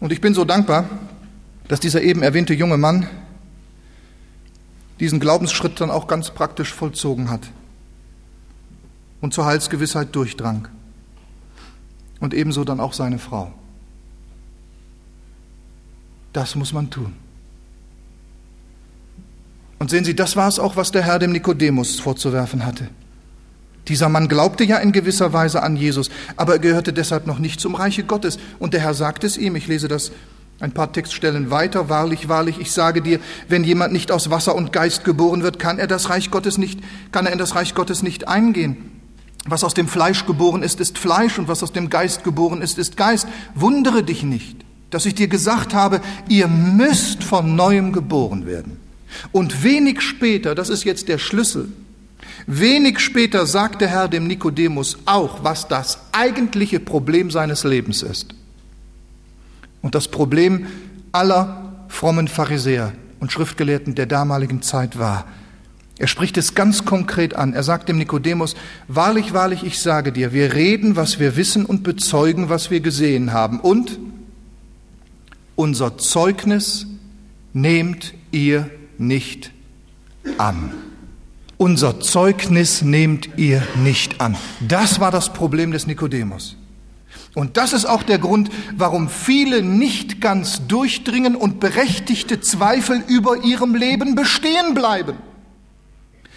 [0.00, 0.84] Und ich bin so dankbar,
[1.66, 3.08] dass dieser eben erwähnte junge Mann
[5.00, 7.40] diesen Glaubensschritt dann auch ganz praktisch vollzogen hat
[9.20, 10.68] und zur Heilsgewissheit durchdrang.
[12.20, 13.52] Und ebenso dann auch seine Frau.
[16.34, 17.14] Das muss man tun.
[19.78, 22.88] Und sehen Sie, das war es auch, was der Herr dem Nikodemus vorzuwerfen hatte.
[23.86, 27.60] Dieser Mann glaubte ja in gewisser Weise an Jesus, aber er gehörte deshalb noch nicht
[27.60, 28.38] zum Reiche Gottes.
[28.58, 30.10] Und der Herr sagt es ihm, ich lese das
[30.58, 34.72] ein paar Textstellen weiter, wahrlich, wahrlich, ich sage dir, wenn jemand nicht aus Wasser und
[34.72, 36.80] Geist geboren wird, kann er das Reich Gottes nicht,
[37.12, 38.90] kann er in das Reich Gottes nicht eingehen.
[39.46, 42.78] Was aus dem Fleisch geboren ist, ist Fleisch und was aus dem Geist geboren ist,
[42.78, 43.28] ist Geist.
[43.54, 44.63] Wundere dich nicht
[44.94, 48.76] dass ich dir gesagt habe, ihr müsst von neuem geboren werden.
[49.32, 51.68] Und wenig später, das ist jetzt der Schlüssel,
[52.46, 58.34] wenig später sagt der Herr dem Nikodemus auch, was das eigentliche Problem seines Lebens ist.
[59.82, 60.66] Und das Problem
[61.12, 65.26] aller frommen Pharisäer und Schriftgelehrten der damaligen Zeit war.
[65.98, 67.52] Er spricht es ganz konkret an.
[67.52, 68.54] Er sagt dem Nikodemus,
[68.88, 73.32] wahrlich, wahrlich, ich sage dir, wir reden, was wir wissen und bezeugen, was wir gesehen
[73.32, 73.60] haben.
[73.60, 73.98] Und
[75.56, 76.86] unser Zeugnis
[77.52, 79.52] nehmt ihr nicht
[80.38, 80.72] an.
[81.56, 84.36] Unser Zeugnis nehmt ihr nicht an.
[84.60, 86.56] Das war das Problem des Nikodemus.
[87.34, 93.44] Und das ist auch der Grund, warum viele nicht ganz durchdringen und berechtigte Zweifel über
[93.44, 95.16] ihrem Leben bestehen bleiben.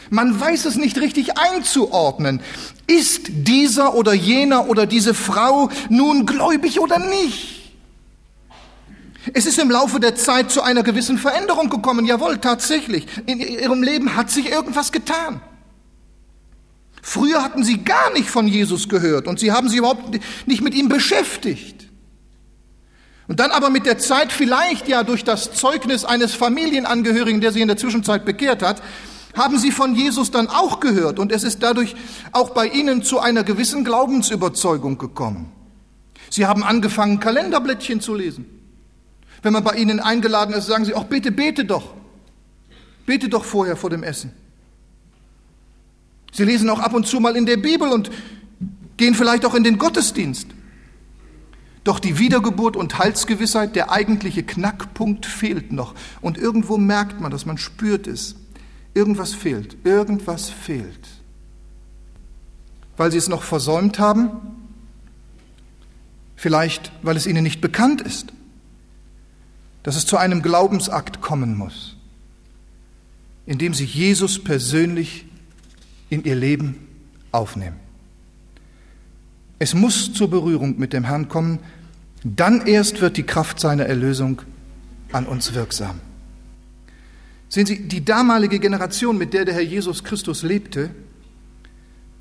[0.09, 2.41] Man weiß es nicht richtig einzuordnen.
[2.87, 7.56] Ist dieser oder jener oder diese Frau nun gläubig oder nicht?
[9.33, 12.05] Es ist im Laufe der Zeit zu einer gewissen Veränderung gekommen.
[12.05, 13.07] Jawohl, tatsächlich.
[13.25, 15.41] In ihrem Leben hat sich irgendwas getan.
[17.01, 20.75] Früher hatten sie gar nicht von Jesus gehört und sie haben sich überhaupt nicht mit
[20.75, 21.87] ihm beschäftigt.
[23.29, 27.61] Und dann aber mit der Zeit vielleicht ja durch das Zeugnis eines Familienangehörigen, der sich
[27.61, 28.81] in der Zwischenzeit bekehrt hat,
[29.35, 31.95] haben sie von Jesus dann auch gehört und es ist dadurch
[32.31, 35.51] auch bei ihnen zu einer gewissen Glaubensüberzeugung gekommen.
[36.29, 38.56] Sie haben angefangen, Kalenderblättchen zu lesen.
[39.41, 41.93] Wenn man bei Ihnen eingeladen ist, sagen Sie, auch bitte bete doch.
[43.05, 44.31] Bete doch vorher vor dem Essen.
[46.31, 48.11] Sie lesen auch ab und zu mal in der Bibel und
[48.97, 50.47] gehen vielleicht auch in den Gottesdienst.
[51.83, 55.95] Doch die Wiedergeburt und Heilsgewissheit, der eigentliche Knackpunkt fehlt noch.
[56.19, 58.35] Und irgendwo merkt man, dass man spürt es.
[58.93, 61.07] Irgendwas fehlt, irgendwas fehlt.
[62.97, 64.31] Weil sie es noch versäumt haben,
[66.35, 68.33] vielleicht weil es ihnen nicht bekannt ist
[69.83, 71.95] dass es zu einem Glaubensakt kommen muss,
[73.45, 75.25] in dem sie Jesus persönlich
[76.09, 76.87] in ihr Leben
[77.31, 77.77] aufnehmen.
[79.59, 81.59] Es muss zur Berührung mit dem Herrn kommen,
[82.23, 84.41] dann erst wird die Kraft seiner Erlösung
[85.11, 85.99] an uns wirksam.
[87.49, 90.89] Sehen Sie, die damalige Generation, mit der der Herr Jesus Christus lebte,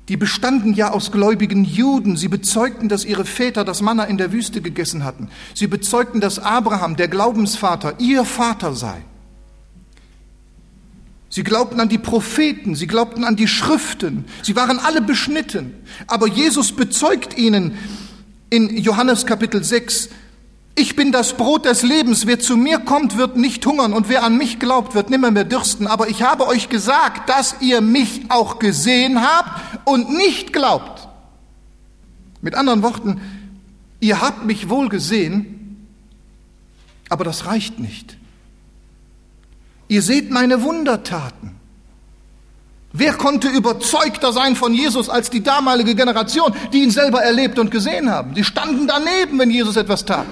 [0.09, 2.15] die bestanden ja aus gläubigen Juden.
[2.15, 5.29] Sie bezeugten, dass ihre Väter das Manna in der Wüste gegessen hatten.
[5.53, 9.03] Sie bezeugten, dass Abraham, der Glaubensvater, ihr Vater sei.
[11.29, 15.73] Sie glaubten an die Propheten, sie glaubten an die Schriften, sie waren alle beschnitten.
[16.07, 17.77] Aber Jesus bezeugt ihnen
[18.49, 20.09] in Johannes Kapitel 6,
[20.79, 22.27] ich bin das Brot des Lebens.
[22.27, 25.43] Wer zu mir kommt, wird nicht hungern und wer an mich glaubt, wird nimmer mehr
[25.43, 25.87] dürsten.
[25.87, 31.07] Aber ich habe euch gesagt, dass ihr mich auch gesehen habt und nicht glaubt.
[32.41, 33.21] Mit anderen Worten,
[34.01, 35.87] ihr habt mich wohl gesehen,
[37.07, 38.17] aber das reicht nicht.
[39.87, 41.55] Ihr seht meine Wundertaten.
[42.91, 47.71] Wer konnte überzeugter sein von Jesus als die damalige Generation, die ihn selber erlebt und
[47.71, 48.35] gesehen haben?
[48.35, 50.27] Sie standen daneben, wenn Jesus etwas tat.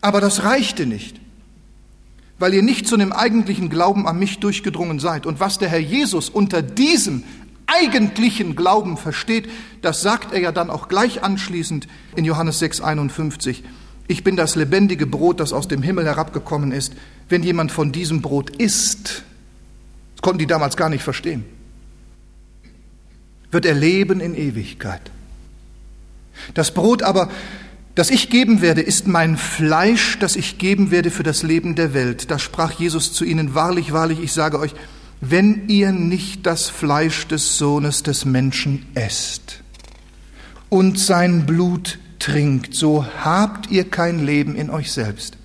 [0.00, 1.19] Aber das reichte nicht,
[2.40, 5.26] weil ihr nicht zu dem eigentlichen Glauben an mich durchgedrungen seid.
[5.26, 7.22] Und was der Herr Jesus unter diesem
[7.66, 9.48] eigentlichen Glauben versteht,
[9.82, 11.86] das sagt er ja dann auch gleich anschließend
[12.16, 13.62] in Johannes 6, 51.
[14.08, 16.94] Ich bin das lebendige Brot, das aus dem Himmel herabgekommen ist.
[17.28, 19.22] Wenn jemand von diesem Brot isst,
[20.16, 21.44] das konnten die damals gar nicht verstehen,
[23.50, 25.02] wird er leben in Ewigkeit.
[26.54, 27.28] Das Brot aber,
[28.00, 31.92] das ich geben werde, ist mein Fleisch, das ich geben werde für das Leben der
[31.92, 32.30] Welt.
[32.30, 34.72] Da sprach Jesus zu ihnen, wahrlich, wahrlich, ich sage euch,
[35.20, 39.62] wenn ihr nicht das Fleisch des Sohnes des Menschen esst
[40.70, 45.36] und sein Blut trinkt, so habt ihr kein Leben in euch selbst.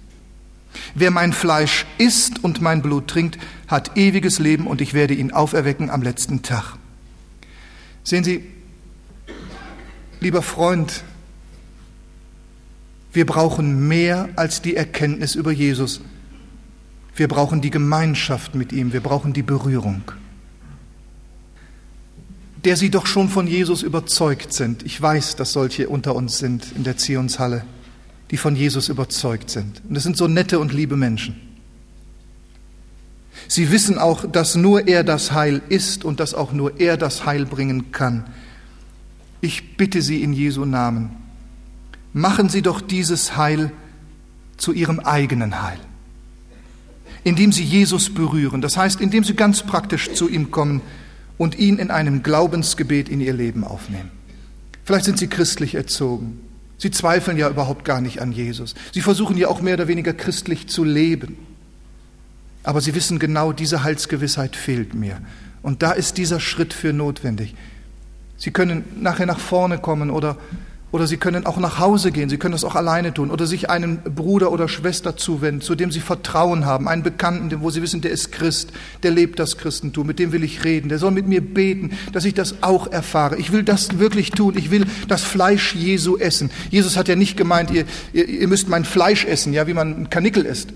[0.93, 3.37] Wer mein Fleisch isst und mein Blut trinkt,
[3.67, 6.77] hat ewiges Leben und ich werde ihn auferwecken am letzten Tag.
[8.05, 8.45] Sehen Sie,
[10.21, 11.03] lieber Freund,
[13.15, 16.01] wir brauchen mehr als die Erkenntnis über Jesus.
[17.15, 20.03] Wir brauchen die Gemeinschaft mit ihm, wir brauchen die Berührung
[22.65, 24.83] der sie doch schon von Jesus überzeugt sind.
[24.83, 27.63] Ich weiß, dass solche unter uns sind in der Zionshalle,
[28.31, 29.83] die von Jesus überzeugt sind.
[29.87, 31.39] Und es sind so nette und liebe Menschen.
[33.47, 37.27] Sie wissen auch, dass nur er das Heil ist und dass auch nur er das
[37.27, 38.25] Heil bringen kann.
[39.41, 41.11] Ich bitte Sie in Jesu Namen,
[42.15, 43.71] machen Sie doch dieses Heil
[44.55, 45.77] zu Ihrem eigenen Heil,
[47.25, 50.81] indem Sie Jesus berühren, das heißt, indem Sie ganz praktisch zu ihm kommen
[51.37, 54.11] und ihn in einem Glaubensgebet in ihr Leben aufnehmen.
[54.85, 56.39] Vielleicht sind sie christlich erzogen.
[56.77, 58.75] Sie zweifeln ja überhaupt gar nicht an Jesus.
[58.93, 61.37] Sie versuchen ja auch mehr oder weniger christlich zu leben.
[62.63, 65.19] Aber sie wissen genau, diese Heilsgewissheit fehlt mir.
[65.61, 67.55] Und da ist dieser Schritt für notwendig.
[68.37, 70.37] Sie können nachher nach vorne kommen oder
[70.91, 73.69] oder Sie können auch nach Hause gehen, Sie können das auch alleine tun oder sich
[73.69, 78.01] einem Bruder oder Schwester zuwenden, zu dem Sie Vertrauen haben, einen Bekannten, wo Sie wissen,
[78.01, 78.71] der ist Christ,
[79.03, 82.25] der lebt das Christentum, mit dem will ich reden, der soll mit mir beten, dass
[82.25, 83.37] ich das auch erfahre.
[83.37, 86.49] Ich will das wirklich tun, ich will das Fleisch Jesu essen.
[86.71, 90.03] Jesus hat ja nicht gemeint, ihr, ihr, ihr müsst mein Fleisch essen, ja, wie man
[90.03, 90.69] ein Kanickel isst.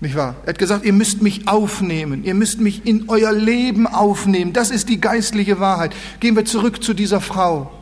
[0.00, 0.36] Nicht wahr?
[0.44, 4.52] Er hat gesagt, ihr müsst mich aufnehmen, ihr müsst mich in euer Leben aufnehmen.
[4.52, 5.92] Das ist die geistliche Wahrheit.
[6.20, 7.72] Gehen wir zurück zu dieser Frau.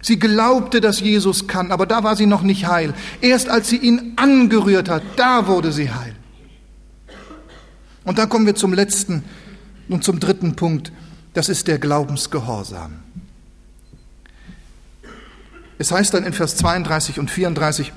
[0.00, 2.92] Sie glaubte, dass Jesus kann, aber da war sie noch nicht heil.
[3.20, 6.16] Erst als sie ihn angerührt hat, da wurde sie heil.
[8.02, 9.22] Und da kommen wir zum letzten
[9.88, 10.90] und zum dritten Punkt.
[11.34, 12.94] Das ist der Glaubensgehorsam.
[15.78, 17.92] Es heißt dann in Vers 32 und 34,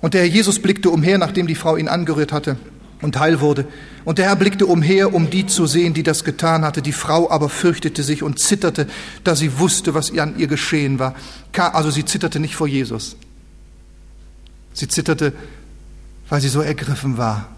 [0.00, 2.56] und der Herr Jesus blickte umher, nachdem die Frau ihn angerührt hatte
[3.02, 3.66] und heil wurde.
[4.04, 6.82] Und der Herr blickte umher, um die zu sehen, die das getan hatte.
[6.82, 8.86] Die Frau aber fürchtete sich und zitterte,
[9.24, 11.14] da sie wusste, was an ihr geschehen war.
[11.56, 13.16] Also sie zitterte nicht vor Jesus.
[14.72, 15.32] Sie zitterte,
[16.28, 17.48] weil sie so ergriffen war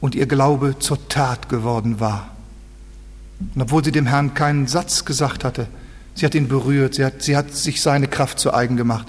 [0.00, 2.30] und ihr Glaube zur Tat geworden war.
[3.54, 5.66] Und obwohl sie dem Herrn keinen Satz gesagt hatte,
[6.14, 9.06] sie hat ihn berührt, sie hat, sie hat sich seine Kraft zu eigen gemacht,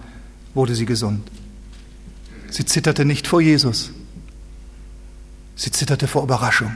[0.54, 1.30] wurde sie gesund.
[2.50, 3.91] Sie zitterte nicht vor Jesus,
[5.56, 6.76] Sie zitterte vor Überraschung,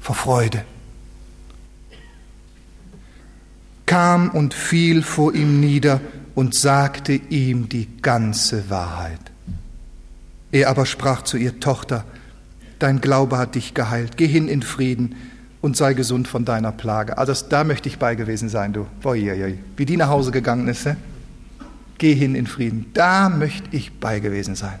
[0.00, 0.64] vor Freude.
[3.86, 6.00] Kam und fiel vor ihm nieder
[6.34, 9.20] und sagte ihm die ganze Wahrheit.
[10.52, 12.04] Er aber sprach zu ihr, Tochter,
[12.78, 15.16] dein Glaube hat dich geheilt, geh hin in Frieden
[15.60, 17.18] und sei gesund von deiner Plage.
[17.18, 18.86] Also da möchte ich bei gewesen sein, du.
[19.76, 20.94] Wie die nach Hause gegangen ist, he?
[21.98, 22.86] geh hin in Frieden.
[22.94, 24.78] Da möchte ich bei gewesen sein.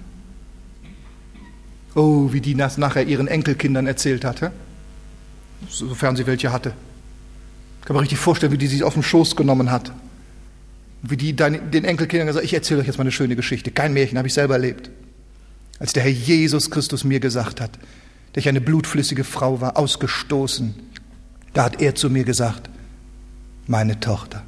[1.94, 4.52] Oh, wie die das nachher ihren Enkelkindern erzählt hatte,
[5.68, 6.72] sofern sie welche hatte.
[7.80, 9.92] Ich kann mir richtig vorstellen, wie die sie auf den Schoß genommen hat.
[11.02, 13.70] Wie die den Enkelkindern gesagt hat, ich erzähle euch jetzt mal eine schöne Geschichte.
[13.70, 14.90] Kein Märchen, habe ich selber erlebt.
[15.78, 17.70] Als der Herr Jesus Christus mir gesagt hat,
[18.32, 20.74] dass ich eine blutflüssige Frau war, ausgestoßen,
[21.54, 22.68] da hat er zu mir gesagt,
[23.66, 24.44] meine Tochter,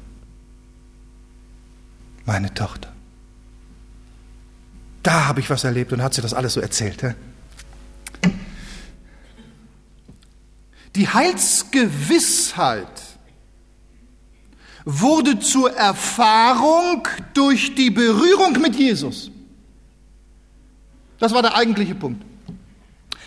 [2.25, 2.93] meine Tochter.
[5.01, 7.01] Da habe ich was erlebt und hat sie das alles so erzählt.
[7.01, 7.09] He?
[10.95, 12.87] Die Heilsgewissheit
[14.85, 19.31] wurde zur Erfahrung durch die Berührung mit Jesus.
[21.19, 22.23] Das war der eigentliche Punkt.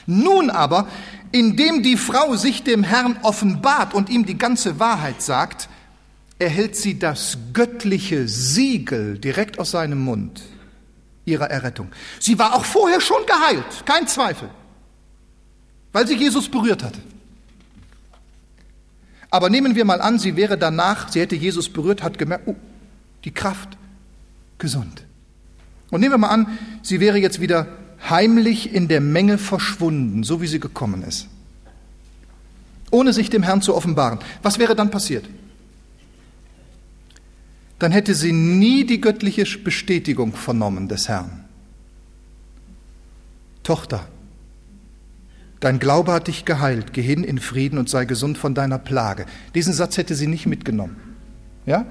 [0.07, 0.87] Nun aber,
[1.33, 5.69] indem die Frau sich dem Herrn offenbart und ihm die ganze Wahrheit sagt,
[6.39, 10.43] erhält sie das göttliche Siegel direkt aus seinem Mund
[11.25, 11.91] ihrer Errettung.
[12.21, 14.51] Sie war auch vorher schon geheilt, kein Zweifel
[15.97, 17.01] weil sie Jesus berührt hatte.
[19.37, 22.57] Aber nehmen wir mal an, sie wäre danach, sie hätte Jesus berührt, hat gemerkt, oh,
[23.27, 23.77] die Kraft
[24.57, 25.05] gesund.
[25.91, 27.69] Und nehmen wir mal an, sie wäre jetzt wieder
[28.09, 31.29] heimlich in der Menge verschwunden, so wie sie gekommen ist,
[32.91, 34.21] ohne sich dem Herrn zu offenbaren.
[34.43, 35.27] Was wäre dann passiert?
[37.79, 41.45] Dann hätte sie nie die göttliche Bestätigung vernommen des Herrn.
[43.65, 44.09] Tochter,
[45.61, 49.27] dein Glaube hat dich geheilt, geh hin in Frieden und sei gesund von deiner Plage.
[49.55, 50.97] Diesen Satz hätte sie nicht mitgenommen.
[51.65, 51.87] Ja?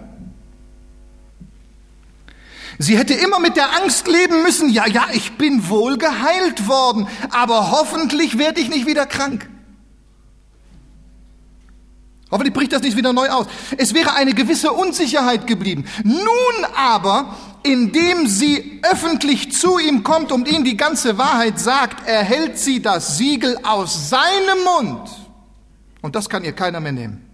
[2.78, 7.08] Sie hätte immer mit der Angst leben müssen, ja, ja, ich bin wohl geheilt worden,
[7.32, 9.48] aber hoffentlich werde ich nicht wieder krank.
[12.36, 13.48] Hoffentlich bricht das nicht wieder neu aus.
[13.78, 15.86] Es wäre eine gewisse Unsicherheit geblieben.
[16.04, 17.34] Nun aber,
[17.64, 23.18] indem sie öffentlich zu ihm kommt und ihm die ganze Wahrheit sagt, erhält sie das
[23.18, 25.10] Siegel aus seinem Mund.
[26.02, 27.26] Und das kann ihr keiner mehr nehmen.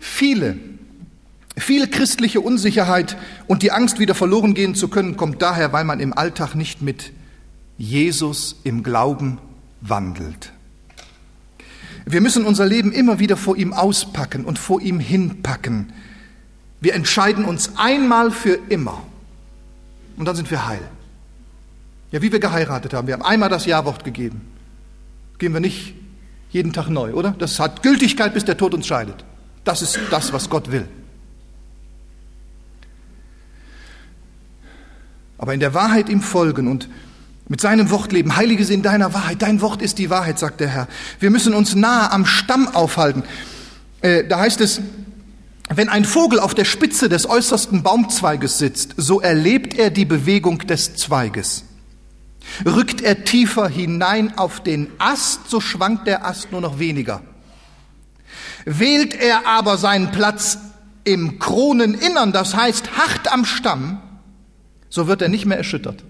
[0.00, 0.58] Viele
[1.56, 3.16] viel christliche Unsicherheit
[3.46, 6.82] und die Angst, wieder verloren gehen zu können, kommt daher, weil man im Alltag nicht
[6.82, 7.12] mit
[7.76, 9.38] Jesus im Glauben
[9.80, 10.52] wandelt.
[12.12, 15.92] Wir müssen unser Leben immer wieder vor ihm auspacken und vor ihm hinpacken.
[16.80, 19.02] Wir entscheiden uns einmal für immer
[20.16, 20.80] und dann sind wir heil.
[22.10, 23.06] Ja, wie wir geheiratet haben.
[23.06, 24.40] Wir haben einmal das Ja-Wort gegeben.
[25.38, 25.94] Gehen wir nicht
[26.50, 27.34] jeden Tag neu, oder?
[27.38, 29.24] Das hat Gültigkeit, bis der Tod uns scheidet.
[29.64, 30.88] Das ist das, was Gott will.
[35.38, 36.88] aber in der Wahrheit ihm folgen und
[37.48, 38.36] mit seinem Wort leben.
[38.36, 39.42] Heilige sind deiner Wahrheit.
[39.42, 40.88] Dein Wort ist die Wahrheit, sagt der Herr.
[41.18, 43.24] Wir müssen uns nahe am Stamm aufhalten.
[44.02, 44.80] Äh, da heißt es,
[45.74, 50.58] wenn ein Vogel auf der Spitze des äußersten Baumzweiges sitzt, so erlebt er die Bewegung
[50.58, 51.64] des Zweiges.
[52.64, 57.22] Rückt er tiefer hinein auf den Ast, so schwankt der Ast nur noch weniger.
[58.64, 60.58] Wählt er aber seinen Platz
[61.04, 64.00] im Kroneninnern, das heißt hart am Stamm,
[64.88, 66.04] so wird er nicht mehr erschüttert.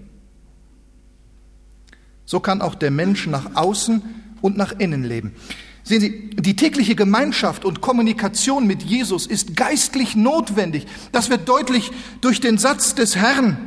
[2.29, 4.03] So kann auch der Mensch nach außen
[4.41, 5.33] und nach innen leben.
[5.81, 10.85] Sehen Sie, die tägliche Gemeinschaft und Kommunikation mit Jesus ist geistlich notwendig.
[11.11, 11.89] Das wird deutlich
[12.21, 13.57] durch den Satz des Herrn.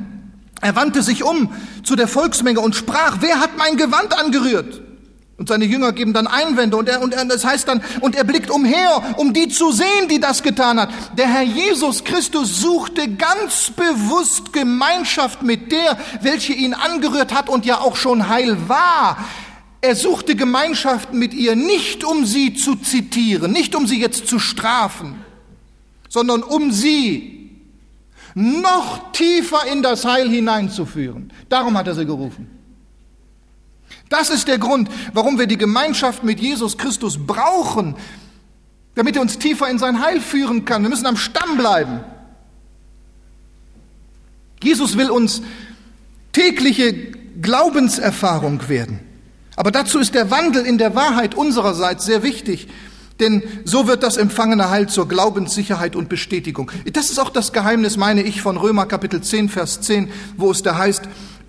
[0.61, 1.53] Er wandte sich um
[1.83, 4.81] zu der Volksmenge und sprach, wer hat mein Gewand angerührt?
[5.39, 8.25] Und seine Jünger geben dann Einwände und er, und er, das heißt dann, und er
[8.25, 10.91] blickt umher, um die zu sehen, die das getan hat.
[11.17, 17.65] Der Herr Jesus Christus suchte ganz bewusst Gemeinschaft mit der, welche ihn angerührt hat und
[17.65, 19.17] ja auch schon heil war.
[19.81, 24.39] Er suchte Gemeinschaft mit ihr nicht, um sie zu zitieren, nicht um sie jetzt zu
[24.39, 25.25] strafen,
[26.09, 27.51] sondern um sie
[28.35, 31.33] noch tiefer in das Heil hineinzuführen.
[31.49, 32.52] Darum hat er sie gerufen.
[34.13, 37.97] Das ist der Grund, warum wir die Gemeinschaft mit Jesus Christus brauchen,
[38.95, 40.83] damit er uns tiefer in sein Heil führen kann.
[40.83, 42.01] Wir müssen am Stamm bleiben.
[44.63, 45.41] Jesus will uns
[46.33, 46.93] tägliche
[47.41, 49.01] Glaubenserfahrung werden.
[49.57, 52.69] Aber dazu ist der Wandel in der Wahrheit unsererseits sehr wichtig.
[53.19, 56.71] Denn so wird das empfangene Heil zur Glaubenssicherheit und Bestätigung.
[56.93, 60.63] Das ist auch das Geheimnis, meine ich, von Römer Kapitel 10, Vers 10, wo es
[60.63, 61.03] da heißt,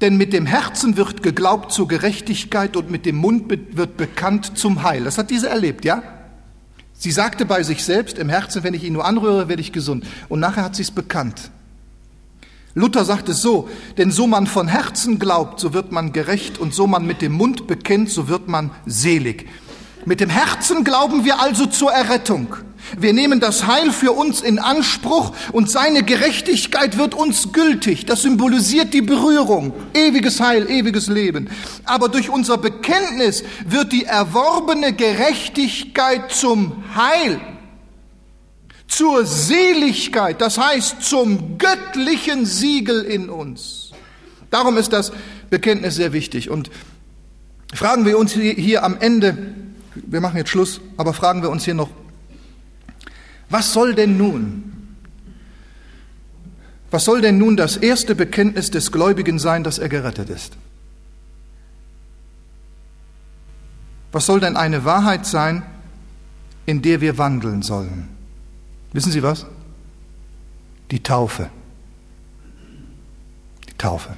[0.04, 4.84] denn mit dem Herzen wird geglaubt zur Gerechtigkeit und mit dem Mund wird bekannt zum
[4.84, 5.06] Heil.
[5.06, 6.04] Das hat diese erlebt, ja?
[6.92, 10.06] Sie sagte bei sich selbst im Herzen, wenn ich ihn nur anrühre, werde ich gesund.
[10.28, 11.52] Und nachher hat sie es bekannt.
[12.76, 16.74] Luther sagt es so, denn so man von Herzen glaubt, so wird man gerecht und
[16.74, 19.48] so man mit dem Mund bekennt, so wird man selig.
[20.06, 22.56] Mit dem Herzen glauben wir also zur Errettung.
[22.98, 28.06] Wir nehmen das Heil für uns in Anspruch und seine Gerechtigkeit wird uns gültig.
[28.06, 31.50] Das symbolisiert die Berührung, ewiges Heil, ewiges Leben.
[31.86, 37.40] Aber durch unser Bekenntnis wird die erworbene Gerechtigkeit zum Heil,
[38.88, 43.92] zur Seligkeit, das heißt zum göttlichen Siegel in uns.
[44.52, 45.14] Darum ist das
[45.50, 46.50] Bekenntnis sehr wichtig.
[46.50, 46.70] Und
[47.74, 49.56] fragen wir uns hier am Ende,
[49.96, 51.90] wir machen jetzt Schluss, aber fragen wir uns hier noch,
[53.50, 54.98] was soll denn nun?
[56.90, 60.58] Was soll denn nun das erste Bekenntnis des Gläubigen sein, dass er gerettet ist?
[64.12, 65.64] Was soll denn eine Wahrheit sein,
[66.68, 68.10] in der wir wandeln sollen?
[68.92, 69.48] Wissen Sie was?
[70.92, 71.50] Die Taufe.
[73.68, 74.16] Die Taufe.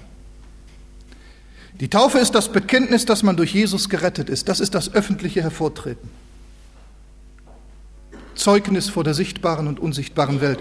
[1.79, 4.47] Die Taufe ist das Bekenntnis, dass man durch Jesus gerettet ist.
[4.47, 6.09] Das ist das öffentliche Hervortreten.
[8.35, 10.59] Zeugnis vor der sichtbaren und unsichtbaren Welt.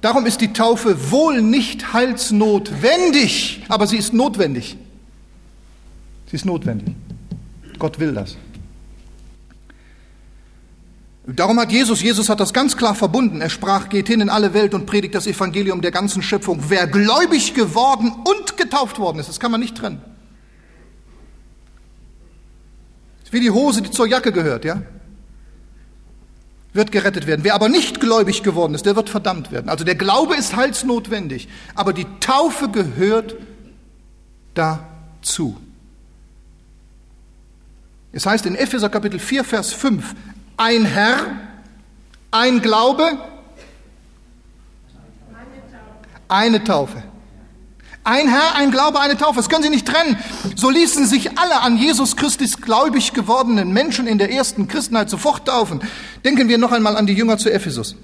[0.00, 4.76] Darum ist die Taufe wohl nicht heilsnotwendig, aber sie ist notwendig.
[6.28, 6.94] Sie ist notwendig.
[7.78, 8.36] Gott will das.
[11.26, 13.40] Darum hat Jesus, Jesus hat das ganz klar verbunden.
[13.40, 16.64] Er sprach, geht hin in alle Welt und predigt das Evangelium der ganzen Schöpfung.
[16.68, 20.02] Wer gläubig geworden und getauft worden ist, das kann man nicht trennen.
[23.20, 24.82] Das ist wie die Hose, die zur Jacke gehört, ja?
[26.74, 27.44] Wird gerettet werden.
[27.44, 29.68] Wer aber nicht gläubig geworden ist, der wird verdammt werden.
[29.68, 33.34] Also der Glaube ist heilsnotwendig, aber die Taufe gehört
[34.54, 35.56] dazu.
[38.12, 40.14] Es heißt in Epheser Kapitel 4, Vers 5,
[40.58, 41.18] ein Herr,
[42.30, 43.18] ein Glaube,
[46.28, 47.02] eine Taufe.
[48.04, 49.36] Ein Herr, ein Glaube, eine Taufe.
[49.36, 50.16] Das können Sie nicht trennen.
[50.56, 55.46] So ließen sich alle an Jesus Christus gläubig gewordenen Menschen in der ersten Christenheit sofort
[55.46, 55.80] taufen.
[56.24, 57.94] Denken wir noch einmal an die Jünger zu Ephesus.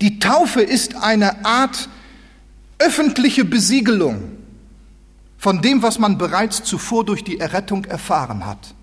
[0.00, 1.88] Die Taufe ist eine Art
[2.78, 4.32] öffentliche Besiegelung
[5.38, 8.74] von dem, was man bereits zuvor durch die Errettung erfahren hat.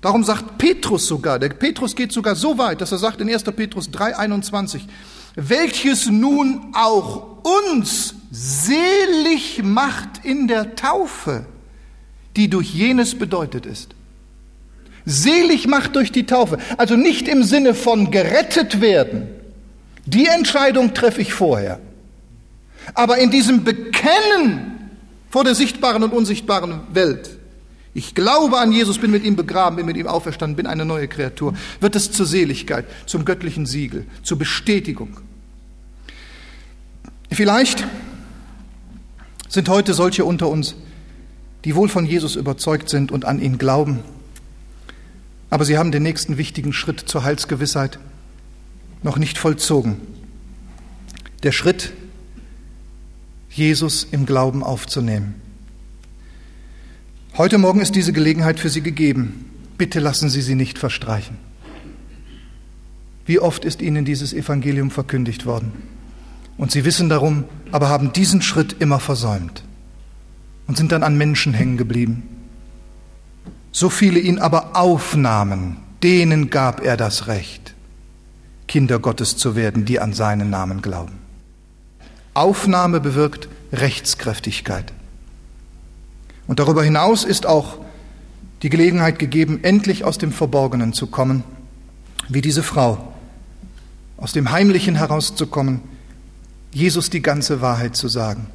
[0.00, 3.44] Darum sagt Petrus sogar, der Petrus geht sogar so weit, dass er sagt in 1.
[3.44, 4.82] Petrus 3,21,
[5.34, 11.46] welches nun auch uns selig macht in der Taufe,
[12.36, 13.94] die durch jenes bedeutet ist.
[15.04, 19.28] Selig macht durch die Taufe, also nicht im Sinne von gerettet werden.
[20.06, 21.80] Die Entscheidung treffe ich vorher.
[22.94, 24.90] Aber in diesem Bekennen
[25.30, 27.30] vor der sichtbaren und unsichtbaren Welt
[27.94, 31.08] ich glaube an Jesus, bin mit ihm begraben, bin mit ihm auferstanden, bin eine neue
[31.08, 31.54] Kreatur.
[31.80, 35.18] Wird es zur Seligkeit, zum göttlichen Siegel, zur Bestätigung.
[37.30, 37.86] Vielleicht
[39.48, 40.74] sind heute solche unter uns,
[41.64, 44.00] die wohl von Jesus überzeugt sind und an ihn glauben,
[45.50, 47.98] aber sie haben den nächsten wichtigen Schritt zur Heilsgewissheit
[49.02, 49.96] noch nicht vollzogen.
[51.42, 51.92] Der Schritt,
[53.50, 55.41] Jesus im Glauben aufzunehmen.
[57.38, 59.50] Heute Morgen ist diese Gelegenheit für Sie gegeben.
[59.78, 61.38] Bitte lassen Sie sie nicht verstreichen.
[63.24, 65.72] Wie oft ist Ihnen dieses Evangelium verkündigt worden?
[66.58, 69.64] Und Sie wissen darum, aber haben diesen Schritt immer versäumt
[70.66, 72.24] und sind dann an Menschen hängen geblieben.
[73.72, 77.74] So viele ihn aber aufnahmen, denen gab er das Recht,
[78.68, 81.14] Kinder Gottes zu werden, die an seinen Namen glauben.
[82.34, 84.92] Aufnahme bewirkt Rechtskräftigkeit.
[86.46, 87.78] Und darüber hinaus ist auch
[88.62, 91.44] die Gelegenheit gegeben, endlich aus dem Verborgenen zu kommen,
[92.28, 93.12] wie diese Frau,
[94.16, 95.80] aus dem Heimlichen herauszukommen,
[96.72, 98.46] Jesus die ganze Wahrheit zu sagen.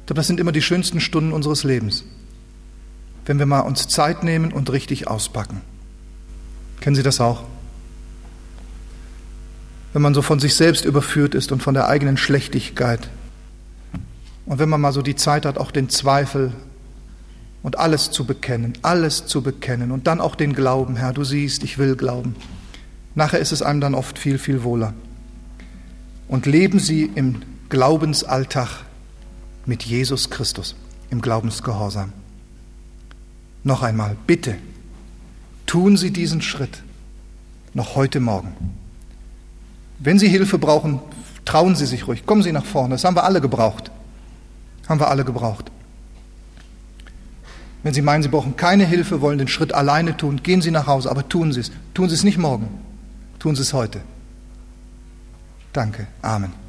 [0.00, 2.04] Ich glaube, das sind immer die schönsten Stunden unseres Lebens,
[3.24, 5.62] wenn wir mal uns Zeit nehmen und richtig auspacken.
[6.80, 7.44] Kennen Sie das auch?
[9.92, 13.08] Wenn man so von sich selbst überführt ist und von der eigenen Schlechtigkeit.
[14.44, 16.52] Und wenn man mal so die Zeit hat, auch den Zweifel
[17.66, 21.64] und alles zu bekennen, alles zu bekennen und dann auch den Glauben, Herr, du siehst,
[21.64, 22.36] ich will glauben.
[23.16, 24.94] Nachher ist es einem dann oft viel, viel wohler.
[26.28, 28.84] Und leben Sie im Glaubensalltag
[29.64, 30.76] mit Jesus Christus,
[31.10, 32.12] im Glaubensgehorsam.
[33.64, 34.54] Noch einmal, bitte,
[35.66, 36.84] tun Sie diesen Schritt
[37.74, 38.54] noch heute Morgen.
[39.98, 41.00] Wenn Sie Hilfe brauchen,
[41.44, 42.94] trauen Sie sich ruhig, kommen Sie nach vorne.
[42.94, 43.90] Das haben wir alle gebraucht.
[44.88, 45.72] Haben wir alle gebraucht.
[47.86, 50.88] Wenn Sie meinen, Sie brauchen keine Hilfe, wollen den Schritt alleine tun, gehen Sie nach
[50.88, 51.70] Hause, aber tun Sie es.
[51.94, 52.68] Tun Sie es nicht morgen,
[53.38, 54.00] tun Sie es heute.
[55.72, 56.08] Danke.
[56.20, 56.65] Amen.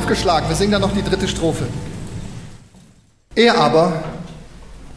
[0.00, 0.48] Aufgeschlagen.
[0.48, 1.66] Wir singen dann noch die dritte Strophe.
[3.34, 4.02] Er aber,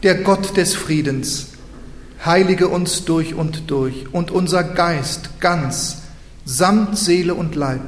[0.02, 1.48] der Gott des Friedens,
[2.24, 5.98] heilige uns durch und durch und unser Geist ganz,
[6.46, 7.82] samt Seele und Leib,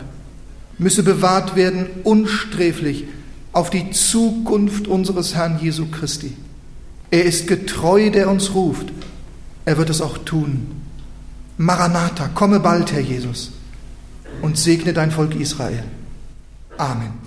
[0.76, 3.04] müsse bewahrt werden unsträflich
[3.52, 6.36] auf die Zukunft unseres Herrn Jesu Christi.
[7.10, 8.88] Er ist getreu, der uns ruft.
[9.64, 10.66] Er wird es auch tun.
[11.56, 13.52] Maranatha, komme bald, Herr Jesus,
[14.42, 15.82] und segne dein Volk Israel.
[16.78, 17.25] Amen.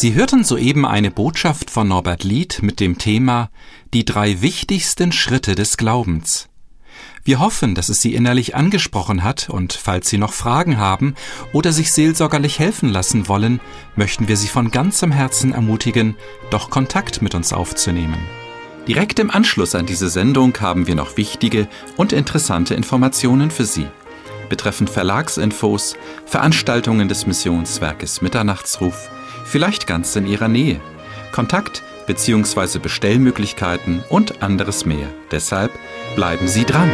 [0.00, 3.50] Sie hörten soeben eine Botschaft von Norbert Lied mit dem Thema
[3.92, 6.48] Die drei wichtigsten Schritte des Glaubens.
[7.22, 11.16] Wir hoffen, dass es Sie innerlich angesprochen hat und falls Sie noch Fragen haben
[11.52, 13.60] oder sich seelsorgerlich helfen lassen wollen,
[13.94, 16.16] möchten wir Sie von ganzem Herzen ermutigen,
[16.48, 18.16] doch Kontakt mit uns aufzunehmen.
[18.88, 23.86] Direkt im Anschluss an diese Sendung haben wir noch wichtige und interessante Informationen für Sie
[24.48, 25.94] betreffend Verlagsinfos,
[26.26, 29.08] Veranstaltungen des Missionswerkes Mitternachtsruf,
[29.50, 30.80] vielleicht ganz in Ihrer Nähe.
[31.32, 32.78] Kontakt bzw.
[32.78, 35.08] Bestellmöglichkeiten und anderes mehr.
[35.30, 35.72] Deshalb
[36.16, 36.90] bleiben Sie dran.